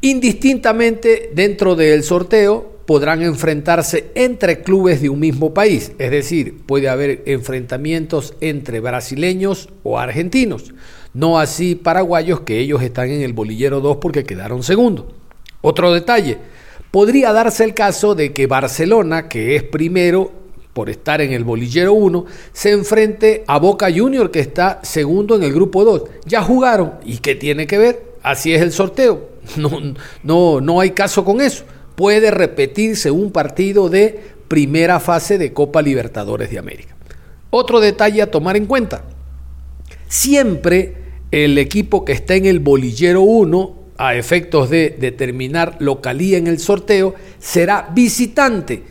Indistintamente, 0.00 1.30
dentro 1.34 1.76
del 1.76 2.02
sorteo, 2.02 2.72
podrán 2.86 3.22
enfrentarse 3.22 4.10
entre 4.14 4.62
clubes 4.62 5.00
de 5.00 5.08
un 5.08 5.20
mismo 5.20 5.54
país, 5.54 5.92
es 5.98 6.10
decir, 6.10 6.58
puede 6.66 6.88
haber 6.88 7.22
enfrentamientos 7.26 8.34
entre 8.40 8.80
brasileños 8.80 9.68
o 9.84 9.98
argentinos, 9.98 10.74
no 11.14 11.38
así 11.38 11.76
paraguayos 11.76 12.40
que 12.40 12.58
ellos 12.58 12.82
están 12.82 13.10
en 13.10 13.22
el 13.22 13.32
bolillero 13.32 13.80
2 13.80 13.98
porque 13.98 14.24
quedaron 14.24 14.62
segundo. 14.62 15.14
Otro 15.60 15.92
detalle, 15.92 16.38
podría 16.92 17.32
darse 17.32 17.64
el 17.64 17.74
caso 17.74 18.14
de 18.14 18.32
que 18.32 18.46
Barcelona, 18.46 19.28
que 19.28 19.56
es 19.56 19.64
primero 19.64 20.30
por 20.72 20.88
estar 20.88 21.20
en 21.20 21.32
el 21.32 21.42
bolillero 21.42 21.92
1, 21.94 22.24
se 22.52 22.70
enfrente 22.70 23.42
a 23.48 23.58
Boca 23.58 23.88
Junior 23.92 24.30
que 24.30 24.38
está 24.38 24.78
segundo 24.84 25.34
en 25.34 25.42
el 25.42 25.52
grupo 25.52 25.84
2. 25.84 26.04
Ya 26.26 26.42
jugaron, 26.42 26.94
¿y 27.04 27.18
qué 27.18 27.34
tiene 27.34 27.66
que 27.66 27.78
ver? 27.78 28.12
Así 28.22 28.54
es 28.54 28.62
el 28.62 28.70
sorteo. 28.70 29.32
No, 29.56 29.70
no, 30.22 30.60
no 30.60 30.78
hay 30.78 30.92
caso 30.92 31.24
con 31.24 31.40
eso 31.40 31.64
puede 31.94 32.30
repetirse 32.30 33.10
un 33.10 33.30
partido 33.30 33.88
de 33.88 34.32
primera 34.48 35.00
fase 35.00 35.38
de 35.38 35.52
Copa 35.52 35.82
Libertadores 35.82 36.50
de 36.50 36.58
América. 36.58 36.96
Otro 37.50 37.80
detalle 37.80 38.22
a 38.22 38.30
tomar 38.30 38.56
en 38.56 38.66
cuenta. 38.66 39.04
Siempre 40.08 40.96
el 41.30 41.56
equipo 41.58 42.04
que 42.04 42.12
está 42.12 42.34
en 42.34 42.46
el 42.46 42.60
bolillero 42.60 43.22
1, 43.22 43.81
a 43.96 44.14
efectos 44.14 44.70
de 44.70 44.96
determinar 44.98 45.76
localía 45.78 46.38
en 46.38 46.46
el 46.46 46.58
sorteo, 46.58 47.14
será 47.38 47.90
visitante. 47.94 48.82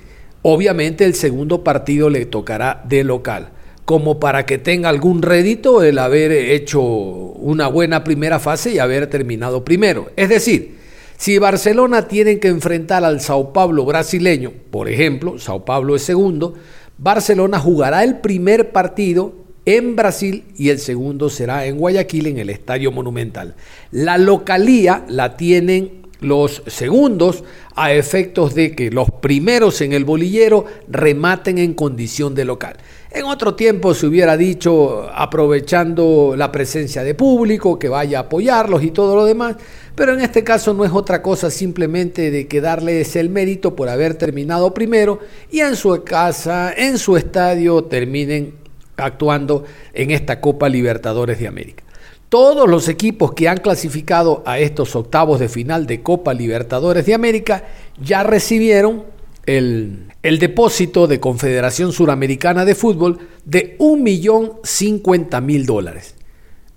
Obviamente 0.41 1.05
el 1.05 1.15
segundo 1.15 1.63
partido 1.63 2.09
le 2.09 2.25
tocará 2.25 2.81
de 2.87 3.03
local, 3.03 3.49
como 3.85 4.19
para 4.19 4.45
que 4.45 4.57
tenga 4.57 4.89
algún 4.89 5.21
rédito 5.21 5.83
el 5.83 5.99
haber 5.99 6.31
hecho 6.31 6.81
una 6.81 7.67
buena 7.67 8.03
primera 8.03 8.39
fase 8.39 8.71
y 8.71 8.79
haber 8.79 9.07
terminado 9.07 9.63
primero. 9.65 10.11
Es 10.15 10.29
decir, 10.29 10.77
si 11.17 11.37
Barcelona 11.37 12.07
tiene 12.07 12.39
que 12.39 12.47
enfrentar 12.47 13.03
al 13.03 13.21
Sao 13.21 13.53
Paulo 13.53 13.85
brasileño, 13.85 14.51
por 14.71 14.89
ejemplo, 14.89 15.37
Sao 15.37 15.65
Paulo 15.65 15.95
es 15.95 16.01
segundo, 16.01 16.55
Barcelona 16.97 17.59
jugará 17.59 18.03
el 18.03 18.19
primer 18.19 18.71
partido 18.71 19.40
en 19.65 19.95
Brasil 19.95 20.43
y 20.57 20.69
el 20.69 20.79
segundo 20.79 21.29
será 21.29 21.65
en 21.65 21.77
Guayaquil 21.77 22.27
en 22.27 22.37
el 22.37 22.49
Estadio 22.49 22.91
Monumental. 22.91 23.55
La 23.91 24.17
localía 24.17 25.05
la 25.07 25.37
tienen 25.37 26.01
los 26.21 26.61
segundos 26.67 27.43
a 27.75 27.93
efectos 27.93 28.53
de 28.53 28.75
que 28.75 28.91
los 28.91 29.09
primeros 29.09 29.81
en 29.81 29.93
el 29.93 30.05
bolillero 30.05 30.65
rematen 30.87 31.57
en 31.57 31.73
condición 31.73 32.35
de 32.35 32.45
local. 32.45 32.77
En 33.09 33.25
otro 33.25 33.55
tiempo 33.55 33.93
se 33.93 34.05
hubiera 34.05 34.37
dicho, 34.37 35.09
aprovechando 35.13 36.35
la 36.37 36.51
presencia 36.51 37.03
de 37.03 37.15
público, 37.15 37.77
que 37.77 37.89
vaya 37.89 38.19
a 38.19 38.21
apoyarlos 38.21 38.83
y 38.83 38.91
todo 38.91 39.15
lo 39.15 39.25
demás, 39.25 39.57
pero 39.95 40.13
en 40.13 40.21
este 40.21 40.43
caso 40.43 40.73
no 40.73 40.85
es 40.85 40.91
otra 40.91 41.21
cosa 41.21 41.49
simplemente 41.49 42.31
de 42.31 42.47
que 42.47 42.61
darles 42.61 43.15
el 43.15 43.29
mérito 43.29 43.75
por 43.75 43.89
haber 43.89 44.15
terminado 44.15 44.73
primero 44.73 45.19
y 45.51 45.59
en 45.59 45.75
su 45.75 46.03
casa, 46.03 46.73
en 46.75 46.97
su 46.97 47.17
estadio, 47.17 47.83
terminen 47.83 48.60
actuando 49.01 49.65
en 49.93 50.11
esta 50.11 50.39
Copa 50.39 50.69
Libertadores 50.69 51.39
de 51.39 51.47
América. 51.47 51.83
Todos 52.29 52.69
los 52.69 52.87
equipos 52.87 53.33
que 53.33 53.49
han 53.49 53.57
clasificado 53.57 54.41
a 54.45 54.59
estos 54.59 54.95
octavos 54.95 55.39
de 55.39 55.49
final 55.49 55.85
de 55.85 56.01
Copa 56.01 56.33
Libertadores 56.33 57.05
de 57.05 57.13
América 57.13 57.65
ya 58.01 58.23
recibieron 58.23 59.03
el, 59.45 60.07
depósito 60.21 61.07
de 61.07 61.19
Confederación 61.19 61.91
Suramericana 61.91 62.63
de 62.63 62.75
Fútbol 62.75 63.19
de 63.43 63.77
1.050.000 63.79 65.65
dólares. 65.65 66.15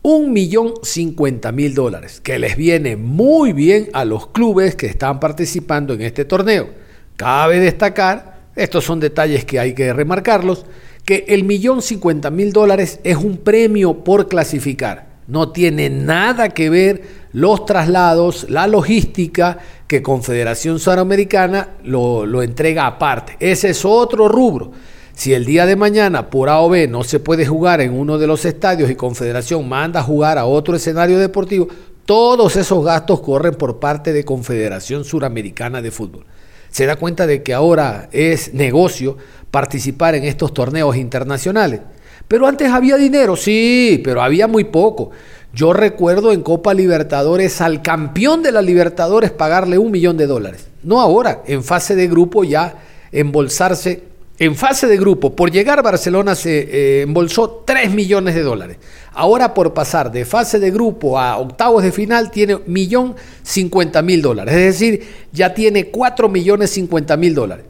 Un 0.03 0.35
millón 0.35 0.75
cincuenta 0.83 1.51
mil 1.51 1.73
dólares, 1.75 2.21
que 2.21 2.39
les 2.39 2.59
viene 2.59 2.95
muy 2.95 3.55
bien 3.55 3.89
a 3.95 4.05
los 4.05 4.27
clubes 4.27 4.77
que 4.77 4.85
están 4.85 5.19
participando 5.19 5.95
en 5.95 6.03
este 6.03 6.27
torneo. 6.27 6.69
Cabe 7.17 7.59
destacar 7.59 8.35
estos 8.57 8.85
son 8.85 9.01
detalles 9.01 9.45
que 9.45 9.59
hay 9.59 9.75
que 9.75 9.93
remarcarlos, 9.93 10.65
que 11.05 11.25
el 11.29 11.45
millón 11.45 11.83
cincuenta 11.83 12.31
mil 12.31 12.53
dólares 12.53 13.01
es 13.05 13.17
un 13.17 13.37
premio 13.39 14.05
por 14.05 14.29
clasificar. 14.29 15.15
No 15.27 15.53
tiene 15.53 15.89
nada 15.89 16.51
que 16.51 16.69
ver 16.69 17.03
los 17.33 17.65
traslados, 17.65 18.47
la 18.51 18.67
logística, 18.67 19.59
que 19.87 20.03
Confederación 20.03 20.79
Sudamericana 20.79 21.71
lo, 21.83 22.27
lo 22.27 22.43
entrega 22.43 22.87
aparte. 22.87 23.37
Ese 23.41 23.71
es 23.71 23.85
otro 23.85 24.29
rubro. 24.29 24.73
Si 25.15 25.33
el 25.33 25.45
día 25.45 25.65
de 25.65 25.77
mañana 25.77 26.29
por 26.29 26.49
A 26.49 26.61
o 26.61 26.69
B 26.69 26.89
no 26.89 27.05
se 27.05 27.21
puede 27.21 27.47
jugar 27.47 27.81
en 27.81 27.93
uno 27.93 28.19
de 28.19 28.27
los 28.27 28.45
estadios 28.45 28.91
y 28.91 28.97
Confederación 28.97 29.69
manda 29.69 30.01
a 30.01 30.03
jugar 30.03 30.39
a 30.39 30.47
otro 30.47 30.75
escenario 30.75 31.19
deportivo, 31.19 31.69
todos 32.05 32.57
esos 32.57 32.85
gastos 32.85 33.21
corren 33.21 33.55
por 33.55 33.79
parte 33.79 34.13
de 34.13 34.25
Confederación 34.25 35.05
Suramericana 35.05 35.81
de 35.81 35.91
Fútbol. 35.91 36.27
Se 36.71 36.87
da 36.87 36.97
cuenta 36.97 37.27
de 37.27 37.43
que 37.43 37.55
ahora 37.55 38.09
es 38.11 38.53
negocio 38.53 39.17
participar 39.55 40.17
en 40.17 40.25
estos 40.25 40.53
torneos 40.53 40.97
internacionales. 40.97 41.79
Pero 42.27 42.49
antes 42.49 42.73
había 42.73 42.97
dinero, 42.97 43.37
sí, 43.37 44.01
pero 44.03 44.21
había 44.21 44.49
muy 44.49 44.65
poco. 44.65 45.13
Yo 45.53 45.73
recuerdo 45.73 46.33
en 46.33 46.43
Copa 46.43 46.75
Libertadores 46.75 47.61
al 47.61 47.81
campeón 47.81 48.43
de 48.43 48.51
la 48.51 48.63
Libertadores 48.63 49.31
pagarle 49.31 49.79
un 49.79 49.93
millón 49.93 50.17
de 50.17 50.27
dólares. 50.27 50.67
No 50.83 51.01
ahora, 51.01 51.45
en 51.47 51.63
fase 51.63 51.95
de 51.95 52.09
grupo 52.09 52.43
ya 52.43 52.75
embolsarse 53.13 54.03
en 54.41 54.57
fase 54.57 54.89
de 54.89 54.97
grupo, 54.97 55.37
por 55.37 55.53
llegar 55.53 55.81
Barcelona 55.85 56.35
se 56.35 56.59
eh, 56.59 57.03
embolsó 57.03 57.63
3 57.65 57.93
millones 57.93 58.35
de 58.35 58.43
dólares. 58.43 58.79
Ahora 59.13 59.55
por 59.55 59.73
pasar 59.73 60.11
de 60.11 60.25
fase 60.25 60.59
de 60.59 60.73
grupo 60.73 61.17
a 61.21 61.37
octavos 61.37 61.85
de 61.85 61.93
final 61.93 62.33
tiene 62.33 62.57
1.050.000 62.57 64.21
dólares. 64.21 64.55
Es 64.57 64.81
decir, 64.81 65.07
ya 65.31 65.55
tiene 65.55 65.93
4 65.93 66.29
millones 66.29 66.71
50 66.71 67.17
mil 67.17 67.37
dólares. 67.37 67.67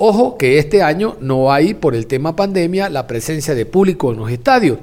Ojo 0.00 0.38
que 0.38 0.58
este 0.58 0.80
año 0.82 1.16
no 1.20 1.52
hay, 1.52 1.74
por 1.74 1.96
el 1.96 2.06
tema 2.06 2.36
pandemia, 2.36 2.88
la 2.88 3.08
presencia 3.08 3.56
de 3.56 3.66
público 3.66 4.12
en 4.12 4.18
los 4.18 4.30
estadios. 4.30 4.78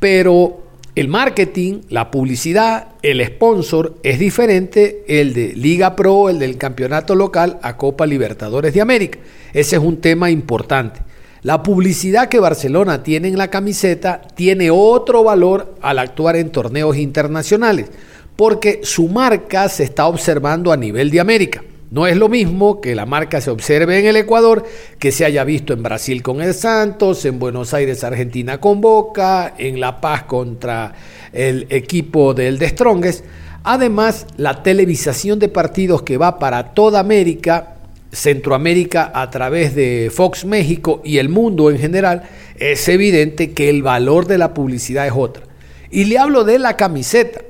Pero 0.00 0.62
el 0.94 1.08
marketing, 1.08 1.82
la 1.90 2.10
publicidad, 2.10 2.88
el 3.02 3.22
sponsor 3.26 3.96
es 4.02 4.18
diferente 4.18 5.04
el 5.06 5.34
de 5.34 5.52
Liga 5.54 5.94
Pro, 5.96 6.30
el 6.30 6.38
del 6.38 6.56
campeonato 6.56 7.14
local 7.14 7.58
a 7.60 7.76
Copa 7.76 8.06
Libertadores 8.06 8.72
de 8.72 8.80
América. 8.80 9.18
Ese 9.52 9.76
es 9.76 9.82
un 9.82 9.98
tema 10.00 10.30
importante. 10.30 11.00
La 11.42 11.62
publicidad 11.62 12.30
que 12.30 12.40
Barcelona 12.40 13.02
tiene 13.02 13.28
en 13.28 13.36
la 13.36 13.48
camiseta 13.48 14.22
tiene 14.34 14.70
otro 14.70 15.24
valor 15.24 15.74
al 15.82 15.98
actuar 15.98 16.36
en 16.36 16.48
torneos 16.48 16.96
internacionales, 16.96 17.90
porque 18.34 18.80
su 18.82 19.08
marca 19.08 19.68
se 19.68 19.84
está 19.84 20.06
observando 20.06 20.72
a 20.72 20.78
nivel 20.78 21.10
de 21.10 21.20
América. 21.20 21.62
No 21.90 22.06
es 22.06 22.16
lo 22.16 22.28
mismo 22.28 22.80
que 22.80 22.94
la 22.94 23.06
marca 23.06 23.40
se 23.40 23.50
observe 23.50 23.98
en 23.98 24.06
el 24.06 24.16
Ecuador, 24.16 24.64
que 24.98 25.12
se 25.12 25.24
haya 25.24 25.44
visto 25.44 25.72
en 25.72 25.82
Brasil 25.82 26.22
con 26.22 26.40
el 26.40 26.54
Santos, 26.54 27.24
en 27.24 27.38
Buenos 27.38 27.72
Aires, 27.74 28.02
Argentina 28.04 28.58
con 28.58 28.80
Boca, 28.80 29.54
en 29.58 29.78
La 29.80 30.00
Paz 30.00 30.24
contra 30.24 30.92
el 31.32 31.66
equipo 31.70 32.34
del 32.34 32.58
De 32.58 32.68
Strongest. 32.68 33.24
Además, 33.62 34.26
la 34.36 34.62
televisación 34.62 35.38
de 35.38 35.48
partidos 35.48 36.02
que 36.02 36.16
va 36.16 36.38
para 36.38 36.74
toda 36.74 37.00
América 37.00 37.74
Centroamérica 38.14 39.10
a 39.14 39.30
través 39.30 39.74
de 39.74 40.10
Fox 40.12 40.44
México 40.44 41.02
y 41.04 41.18
el 41.18 41.28
mundo 41.28 41.70
en 41.70 41.78
general, 41.78 42.22
es 42.56 42.88
evidente 42.88 43.52
que 43.52 43.68
el 43.68 43.82
valor 43.82 44.26
de 44.26 44.38
la 44.38 44.54
publicidad 44.54 45.06
es 45.06 45.12
otra. 45.14 45.42
Y 45.90 46.04
le 46.04 46.18
hablo 46.18 46.44
de 46.44 46.58
la 46.58 46.76
camiseta. 46.76 47.40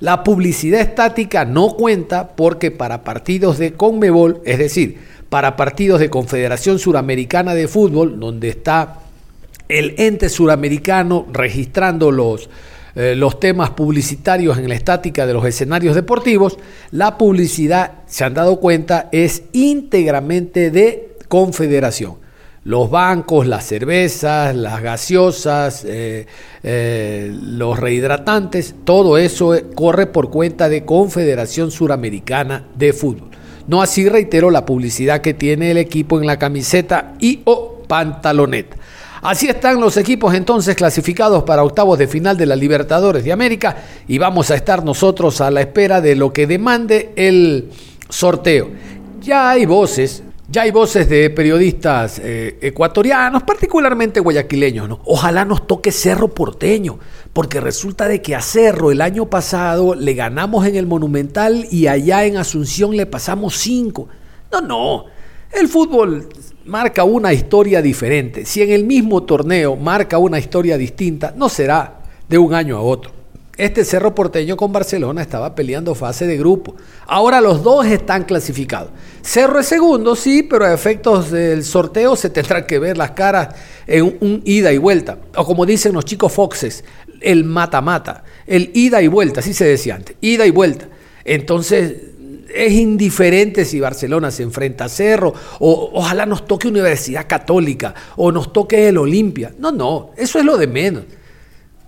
La 0.00 0.24
publicidad 0.24 0.80
estática 0.80 1.44
no 1.44 1.76
cuenta 1.76 2.28
porque 2.28 2.70
para 2.70 3.04
partidos 3.04 3.58
de 3.58 3.74
Conmebol, 3.74 4.40
es 4.46 4.58
decir, 4.58 4.98
para 5.28 5.56
partidos 5.56 6.00
de 6.00 6.08
Confederación 6.08 6.78
Suramericana 6.78 7.54
de 7.54 7.68
Fútbol, 7.68 8.18
donde 8.18 8.48
está 8.48 9.00
el 9.68 9.94
ente 9.98 10.30
suramericano 10.30 11.26
registrando 11.32 12.10
los, 12.10 12.48
eh, 12.96 13.14
los 13.14 13.38
temas 13.38 13.70
publicitarios 13.70 14.58
en 14.58 14.70
la 14.70 14.74
estática 14.74 15.26
de 15.26 15.34
los 15.34 15.44
escenarios 15.44 15.94
deportivos, 15.94 16.58
la 16.90 17.18
publicidad, 17.18 17.92
se 18.06 18.24
han 18.24 18.34
dado 18.34 18.58
cuenta, 18.58 19.10
es 19.12 19.44
íntegramente 19.52 20.70
de 20.70 21.10
confederación. 21.28 22.14
Los 22.70 22.88
bancos, 22.88 23.48
las 23.48 23.66
cervezas, 23.66 24.54
las 24.54 24.80
gaseosas, 24.80 25.84
eh, 25.84 26.28
eh, 26.62 27.36
los 27.42 27.76
rehidratantes, 27.76 28.76
todo 28.84 29.18
eso 29.18 29.56
corre 29.74 30.06
por 30.06 30.30
cuenta 30.30 30.68
de 30.68 30.84
Confederación 30.84 31.72
Suramericana 31.72 32.66
de 32.76 32.92
Fútbol. 32.92 33.30
No 33.66 33.82
así 33.82 34.08
reitero 34.08 34.52
la 34.52 34.66
publicidad 34.66 35.20
que 35.20 35.34
tiene 35.34 35.72
el 35.72 35.78
equipo 35.78 36.20
en 36.20 36.28
la 36.28 36.38
camiseta 36.38 37.14
y 37.18 37.40
o 37.44 37.82
pantaloneta. 37.88 38.76
Así 39.20 39.48
están 39.48 39.80
los 39.80 39.96
equipos 39.96 40.32
entonces 40.32 40.76
clasificados 40.76 41.42
para 41.42 41.64
octavos 41.64 41.98
de 41.98 42.06
final 42.06 42.36
de 42.36 42.46
la 42.46 42.54
Libertadores 42.54 43.24
de 43.24 43.32
América 43.32 43.78
y 44.06 44.18
vamos 44.18 44.52
a 44.52 44.54
estar 44.54 44.84
nosotros 44.84 45.40
a 45.40 45.50
la 45.50 45.62
espera 45.62 46.00
de 46.00 46.14
lo 46.14 46.32
que 46.32 46.46
demande 46.46 47.10
el 47.16 47.68
sorteo. 48.08 48.70
Ya 49.20 49.50
hay 49.50 49.66
voces, 49.66 50.22
ya 50.50 50.62
hay 50.62 50.72
voces 50.72 51.08
de 51.08 51.30
periodistas 51.30 52.20
eh, 52.22 52.58
ecuatorianos, 52.60 53.44
particularmente 53.44 54.18
guayaquileños, 54.18 54.88
¿no? 54.88 55.00
Ojalá 55.04 55.44
nos 55.44 55.64
toque 55.66 55.92
Cerro 55.92 56.34
Porteño, 56.34 56.98
porque 57.32 57.60
resulta 57.60 58.08
de 58.08 58.20
que 58.20 58.34
a 58.34 58.40
Cerro 58.40 58.90
el 58.90 59.00
año 59.00 59.30
pasado 59.30 59.94
le 59.94 60.14
ganamos 60.14 60.66
en 60.66 60.74
el 60.74 60.86
Monumental 60.86 61.66
y 61.70 61.86
allá 61.86 62.24
en 62.24 62.36
Asunción 62.36 62.96
le 62.96 63.06
pasamos 63.06 63.58
cinco. 63.58 64.08
No, 64.50 64.60
no. 64.60 65.04
El 65.52 65.68
fútbol 65.68 66.28
marca 66.64 67.04
una 67.04 67.32
historia 67.32 67.80
diferente. 67.80 68.44
Si 68.44 68.60
en 68.60 68.70
el 68.70 68.84
mismo 68.84 69.22
torneo 69.22 69.76
marca 69.76 70.18
una 70.18 70.40
historia 70.40 70.76
distinta, 70.76 71.32
no 71.36 71.48
será 71.48 72.00
de 72.28 72.38
un 72.38 72.54
año 72.54 72.76
a 72.76 72.80
otro. 72.80 73.19
Este 73.60 73.84
Cerro 73.84 74.14
Porteño 74.14 74.56
con 74.56 74.72
Barcelona 74.72 75.20
estaba 75.20 75.54
peleando 75.54 75.94
fase 75.94 76.26
de 76.26 76.38
grupo. 76.38 76.76
Ahora 77.06 77.42
los 77.42 77.62
dos 77.62 77.84
están 77.84 78.24
clasificados. 78.24 78.88
Cerro 79.20 79.58
es 79.58 79.66
segundo, 79.66 80.16
sí, 80.16 80.42
pero 80.42 80.64
a 80.64 80.72
efectos 80.72 81.30
del 81.30 81.62
sorteo 81.62 82.16
se 82.16 82.30
tendrán 82.30 82.66
que 82.66 82.78
ver 82.78 82.96
las 82.96 83.10
caras 83.10 83.54
en 83.86 84.16
un 84.22 84.40
ida 84.46 84.72
y 84.72 84.78
vuelta. 84.78 85.18
O 85.36 85.44
como 85.44 85.66
dicen 85.66 85.92
los 85.92 86.06
chicos 86.06 86.32
Foxes, 86.32 86.84
el 87.20 87.44
mata-mata. 87.44 88.24
El 88.46 88.70
ida 88.72 89.02
y 89.02 89.08
vuelta, 89.08 89.40
así 89.40 89.52
se 89.52 89.66
decía 89.66 89.96
antes. 89.96 90.16
Ida 90.22 90.46
y 90.46 90.50
vuelta. 90.50 90.88
Entonces, 91.22 91.96
es 92.54 92.72
indiferente 92.72 93.66
si 93.66 93.78
Barcelona 93.78 94.30
se 94.30 94.42
enfrenta 94.42 94.86
a 94.86 94.88
Cerro, 94.88 95.34
o 95.58 95.90
ojalá 95.92 96.24
nos 96.24 96.46
toque 96.46 96.66
Universidad 96.66 97.26
Católica, 97.28 97.94
o 98.16 98.32
nos 98.32 98.54
toque 98.54 98.88
el 98.88 98.96
Olimpia. 98.96 99.52
No, 99.58 99.70
no, 99.70 100.12
eso 100.16 100.38
es 100.38 100.46
lo 100.46 100.56
de 100.56 100.66
menos. 100.66 101.04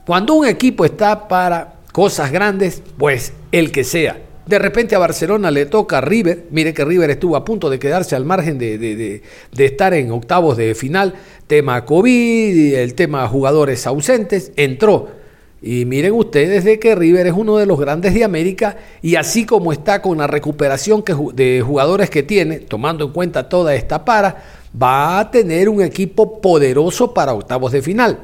Cuando 0.06 0.34
un 0.34 0.46
equipo 0.46 0.84
está 0.84 1.28
para 1.28 1.74
cosas 1.92 2.32
grandes, 2.32 2.82
pues 2.98 3.32
el 3.52 3.70
que 3.70 3.84
sea. 3.84 4.18
De 4.46 4.58
repente 4.58 4.96
a 4.96 4.98
Barcelona 4.98 5.50
le 5.50 5.66
toca 5.66 5.98
a 5.98 6.00
River, 6.00 6.46
mire 6.50 6.74
que 6.74 6.84
River 6.84 7.10
estuvo 7.10 7.36
a 7.36 7.44
punto 7.44 7.70
de 7.70 7.78
quedarse 7.78 8.16
al 8.16 8.24
margen 8.24 8.58
de, 8.58 8.76
de 8.78 9.64
estar 9.64 9.94
en 9.94 10.10
octavos 10.10 10.56
de 10.56 10.74
final, 10.74 11.14
tema 11.46 11.84
COVID, 11.84 12.74
el 12.74 12.94
tema 12.94 13.28
jugadores 13.28 13.86
ausentes, 13.86 14.50
entró 14.56 15.22
y 15.62 15.84
miren 15.84 16.12
ustedes 16.12 16.64
de 16.64 16.80
que 16.80 16.96
River 16.96 17.28
es 17.28 17.32
uno 17.34 17.56
de 17.56 17.66
los 17.66 17.78
grandes 17.78 18.14
de 18.14 18.24
América 18.24 18.76
y 19.00 19.14
así 19.14 19.46
como 19.46 19.72
está 19.72 20.02
con 20.02 20.18
la 20.18 20.26
recuperación 20.26 21.02
que, 21.02 21.14
de 21.34 21.62
jugadores 21.64 22.10
que 22.10 22.24
tiene, 22.24 22.58
tomando 22.58 23.04
en 23.04 23.12
cuenta 23.12 23.48
toda 23.48 23.72
esta 23.76 24.04
para, 24.04 24.42
va 24.80 25.20
a 25.20 25.30
tener 25.30 25.68
un 25.68 25.80
equipo 25.80 26.40
poderoso 26.40 27.14
para 27.14 27.32
octavos 27.32 27.70
de 27.70 27.80
final. 27.80 28.18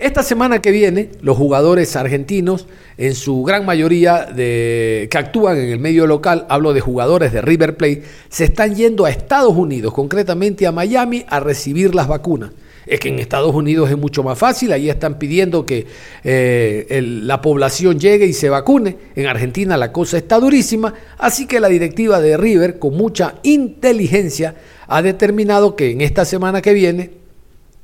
Esta 0.00 0.22
semana 0.22 0.62
que 0.62 0.70
viene, 0.70 1.10
los 1.20 1.36
jugadores 1.36 1.94
argentinos, 1.94 2.66
en 2.96 3.14
su 3.14 3.42
gran 3.42 3.66
mayoría 3.66 4.24
de, 4.24 5.08
que 5.10 5.18
actúan 5.18 5.58
en 5.58 5.68
el 5.68 5.78
medio 5.78 6.06
local, 6.06 6.46
hablo 6.48 6.72
de 6.72 6.80
jugadores 6.80 7.34
de 7.34 7.42
River 7.42 7.76
Plate, 7.76 8.04
se 8.30 8.44
están 8.44 8.74
yendo 8.74 9.04
a 9.04 9.10
Estados 9.10 9.54
Unidos, 9.54 9.92
concretamente 9.92 10.66
a 10.66 10.72
Miami, 10.72 11.26
a 11.28 11.38
recibir 11.40 11.94
las 11.94 12.08
vacunas. 12.08 12.50
Es 12.86 12.98
que 12.98 13.10
en 13.10 13.18
Estados 13.18 13.54
Unidos 13.54 13.90
es 13.90 13.98
mucho 13.98 14.22
más 14.22 14.38
fácil, 14.38 14.72
ahí 14.72 14.88
están 14.88 15.18
pidiendo 15.18 15.66
que 15.66 15.86
eh, 16.24 17.02
la 17.22 17.42
población 17.42 18.00
llegue 18.00 18.24
y 18.24 18.32
se 18.32 18.48
vacune, 18.48 18.96
en 19.14 19.26
Argentina 19.26 19.76
la 19.76 19.92
cosa 19.92 20.16
está 20.16 20.40
durísima, 20.40 20.94
así 21.18 21.46
que 21.46 21.60
la 21.60 21.68
directiva 21.68 22.22
de 22.22 22.38
River, 22.38 22.78
con 22.78 22.96
mucha 22.96 23.34
inteligencia, 23.42 24.54
ha 24.88 25.02
determinado 25.02 25.76
que 25.76 25.90
en 25.90 26.00
esta 26.00 26.24
semana 26.24 26.62
que 26.62 26.72
viene 26.72 27.19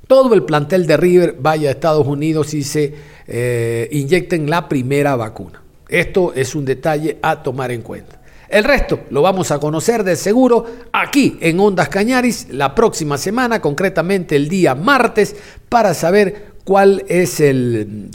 todo 0.07 0.35
el 0.35 0.45
plantel 0.45 0.87
de 0.87 0.97
River 0.97 1.37
vaya 1.39 1.69
a 1.69 1.73
Estados 1.73 2.07
Unidos 2.07 2.55
y 2.55 2.63
se 2.63 2.95
eh, 3.27 3.89
inyecten 3.93 4.49
la 4.49 4.69
primera 4.69 5.17
vacuna. 5.17 5.63
Esto 5.89 6.33
es 6.35 6.55
un 6.55 6.65
detalle 6.65 7.19
a 7.23 7.43
tomar 7.43 7.71
en 7.71 7.83
cuenta. 7.83 8.21
El 8.49 8.65
resto 8.65 9.01
lo 9.11 9.23
vamos 9.23 9.51
a 9.51 9.59
conocer 9.59 10.05
de 10.05 10.15
seguro 10.15 10.67
aquí 10.93 11.37
en 11.41 11.59
Ondas 11.59 11.89
Cañaris 11.89 12.49
la 12.51 12.75
próxima 12.75 13.19
semana, 13.19 13.61
concretamente 13.61 14.37
el 14.37 14.49
día 14.49 14.75
martes, 14.75 15.35
para 15.69 15.95
saber 15.95 16.55
cuál 16.65 17.05
es 17.09 17.41
el, 17.41 18.11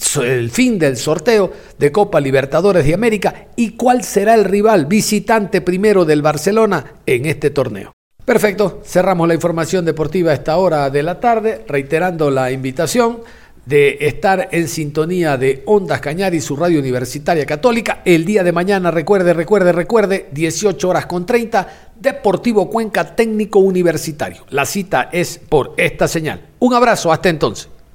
fin 0.51 0.79
del 0.79 0.97
sorteo 0.97 1.51
de 1.77 1.91
Copa 1.91 2.19
Libertadores 2.19 2.85
de 2.85 2.93
América 2.93 3.47
y 3.55 3.71
cuál 3.71 4.03
será 4.03 4.35
el 4.35 4.45
rival 4.45 4.85
visitante 4.85 5.61
primero 5.61 6.05
del 6.05 6.21
Barcelona 6.21 6.95
en 7.05 7.25
este 7.25 7.49
torneo. 7.49 7.93
Perfecto, 8.31 8.79
cerramos 8.85 9.27
la 9.27 9.33
información 9.33 9.83
deportiva 9.83 10.31
a 10.31 10.35
esta 10.35 10.55
hora 10.55 10.89
de 10.89 11.03
la 11.03 11.19
tarde, 11.19 11.65
reiterando 11.67 12.31
la 12.31 12.49
invitación 12.49 13.19
de 13.65 13.97
estar 13.99 14.47
en 14.53 14.69
sintonía 14.69 15.35
de 15.35 15.63
Ondas 15.65 15.99
Cañari, 15.99 16.39
su 16.39 16.55
radio 16.55 16.79
universitaria 16.79 17.45
católica. 17.45 18.01
El 18.05 18.23
día 18.23 18.41
de 18.45 18.53
mañana, 18.53 18.89
recuerde, 18.89 19.33
recuerde, 19.33 19.73
recuerde, 19.73 20.29
18 20.31 20.87
horas 20.87 21.07
con 21.07 21.25
30, 21.25 21.91
Deportivo 21.99 22.69
Cuenca 22.69 23.17
Técnico 23.17 23.59
Universitario. 23.59 24.45
La 24.49 24.65
cita 24.65 25.09
es 25.11 25.37
por 25.37 25.73
esta 25.75 26.07
señal. 26.07 26.39
Un 26.59 26.73
abrazo, 26.73 27.11
hasta 27.11 27.27
entonces. 27.27 27.67